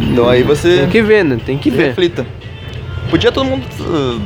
Então 0.00 0.28
aí 0.28 0.42
você 0.42 0.78
Tem 0.78 0.88
que 0.88 1.02
ver, 1.02 1.24
né? 1.24 1.38
Tem 1.44 1.58
que 1.58 1.70
ver. 1.70 1.88
reflita. 1.88 2.26
Podia 3.10 3.30
todo 3.30 3.44
mundo 3.44 3.64
uh, 3.80 4.20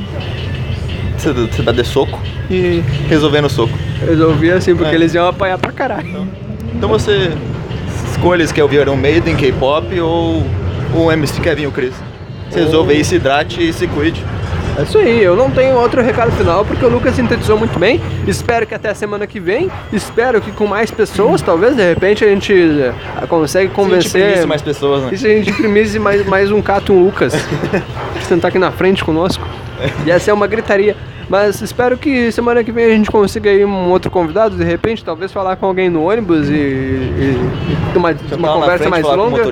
se, 1.17 1.55
se 1.55 1.61
dar 1.61 1.73
de 1.73 1.83
soco 1.83 2.19
e 2.49 2.81
resolver 3.09 3.41
no 3.41 3.49
soco. 3.49 3.73
Resolvi 3.99 4.51
assim, 4.51 4.75
porque 4.75 4.91
É. 4.91 4.95
eles 4.95 5.13
iam 5.13 5.27
apanhar 5.27 5.57
pra 5.57 5.71
caralho. 5.71 6.27
Então 6.73 6.87
você 6.87 7.31
escolhe 8.11 8.45
se 8.47 8.53
quer 8.53 8.63
ouvir 8.63 8.81
Iron 8.81 8.95
Maiden, 8.95 9.35
K-pop 9.35 9.99
ou 9.99 10.45
o 10.93 11.11
MC 11.11 11.41
Kevin 11.41 11.63
e 11.63 11.67
o 11.67 11.71
Chris. 11.71 11.93
Você 12.49 12.59
resolve 12.61 12.93
aí, 12.93 13.03
se 13.03 13.15
hidrate 13.15 13.67
e 13.67 13.73
se 13.73 13.87
cuide. 13.87 14.23
É 14.77 14.81
isso 14.83 14.97
aí, 14.97 15.23
eu 15.23 15.35
não 15.37 15.49
tenho 15.49 15.75
outro 15.77 16.01
recado 16.01 16.31
final 16.33 16.65
porque 16.65 16.83
o 16.85 16.89
Lucas 16.89 17.15
sintetizou 17.15 17.57
muito 17.57 17.79
bem. 17.79 18.01
Espero 18.27 18.67
que 18.67 18.75
até 18.75 18.89
a 18.89 18.95
semana 18.95 19.25
que 19.25 19.39
vem, 19.39 19.71
espero 19.93 20.41
que 20.41 20.51
com 20.51 20.67
mais 20.67 20.91
pessoas, 20.91 21.41
talvez 21.41 21.75
de 21.77 21.81
repente 21.81 22.25
a 22.25 22.27
gente 22.27 22.51
eh, 22.53 22.93
consegue 23.29 23.69
Se 23.69 23.75
convencer. 23.75 24.21
imprimisse 24.21 24.47
mais 24.47 24.61
pessoas, 24.61 25.03
né? 25.03 25.09
E 25.13 25.17
se 25.17 25.27
a 25.27 25.29
gente 25.29 25.49
imprimisse 25.49 25.97
mais, 25.97 26.25
mais 26.25 26.51
um 26.51 26.61
Cato 26.61 26.91
e 26.91 26.95
um 26.95 27.05
Lucas? 27.05 27.33
sentar 28.27 28.49
aqui 28.49 28.59
na 28.59 28.71
frente 28.71 29.03
conosco. 29.03 29.47
Ia 30.05 30.19
ser 30.19 30.33
uma 30.33 30.47
gritaria. 30.47 30.95
Mas 31.29 31.59
espero 31.61 31.97
que 31.97 32.31
semana 32.31 32.63
que 32.63 32.71
vem 32.71 32.85
a 32.85 32.89
gente 32.89 33.09
consiga 33.09 33.49
aí 33.49 33.63
um 33.65 33.89
outro 33.89 34.11
convidado, 34.11 34.55
de 34.57 34.63
repente, 34.63 35.03
talvez 35.03 35.31
falar 35.31 35.55
com 35.55 35.65
alguém 35.65 35.89
no 35.89 36.03
ônibus 36.07 36.49
e, 36.49 36.53
e- 36.53 37.49
e 37.93 37.97
uma, 37.97 38.09
uma 38.37 38.53
conversa 38.53 38.77
frente, 38.77 38.89
mais 38.91 39.01
falar 39.03 39.15
com 39.17 39.21
o 39.21 39.25
longa. 39.31 39.51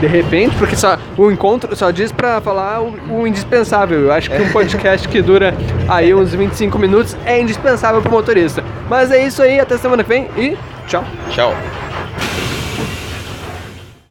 De 0.00 0.06
repente, 0.06 0.54
porque 0.56 0.76
só 0.76 0.98
o 1.16 1.30
encontro 1.30 1.74
só 1.74 1.90
diz 1.90 2.12
pra 2.12 2.40
falar 2.40 2.82
o, 2.82 2.94
o 3.10 3.26
indispensável. 3.26 4.00
Eu 4.00 4.12
acho 4.12 4.30
que 4.30 4.40
um 4.40 4.50
podcast 4.52 5.08
que 5.08 5.22
dura 5.22 5.54
aí 5.88 6.14
uns 6.14 6.34
25 6.34 6.78
minutos 6.78 7.16
é 7.24 7.40
indispensável 7.40 8.00
pro 8.02 8.10
motorista. 8.10 8.62
Mas 8.88 9.10
é 9.10 9.24
isso 9.24 9.42
aí, 9.42 9.58
até 9.58 9.76
semana 9.76 10.02
que 10.02 10.08
vem 10.08 10.28
e 10.36 10.56
tchau. 10.86 11.04
Tchau. 11.30 11.54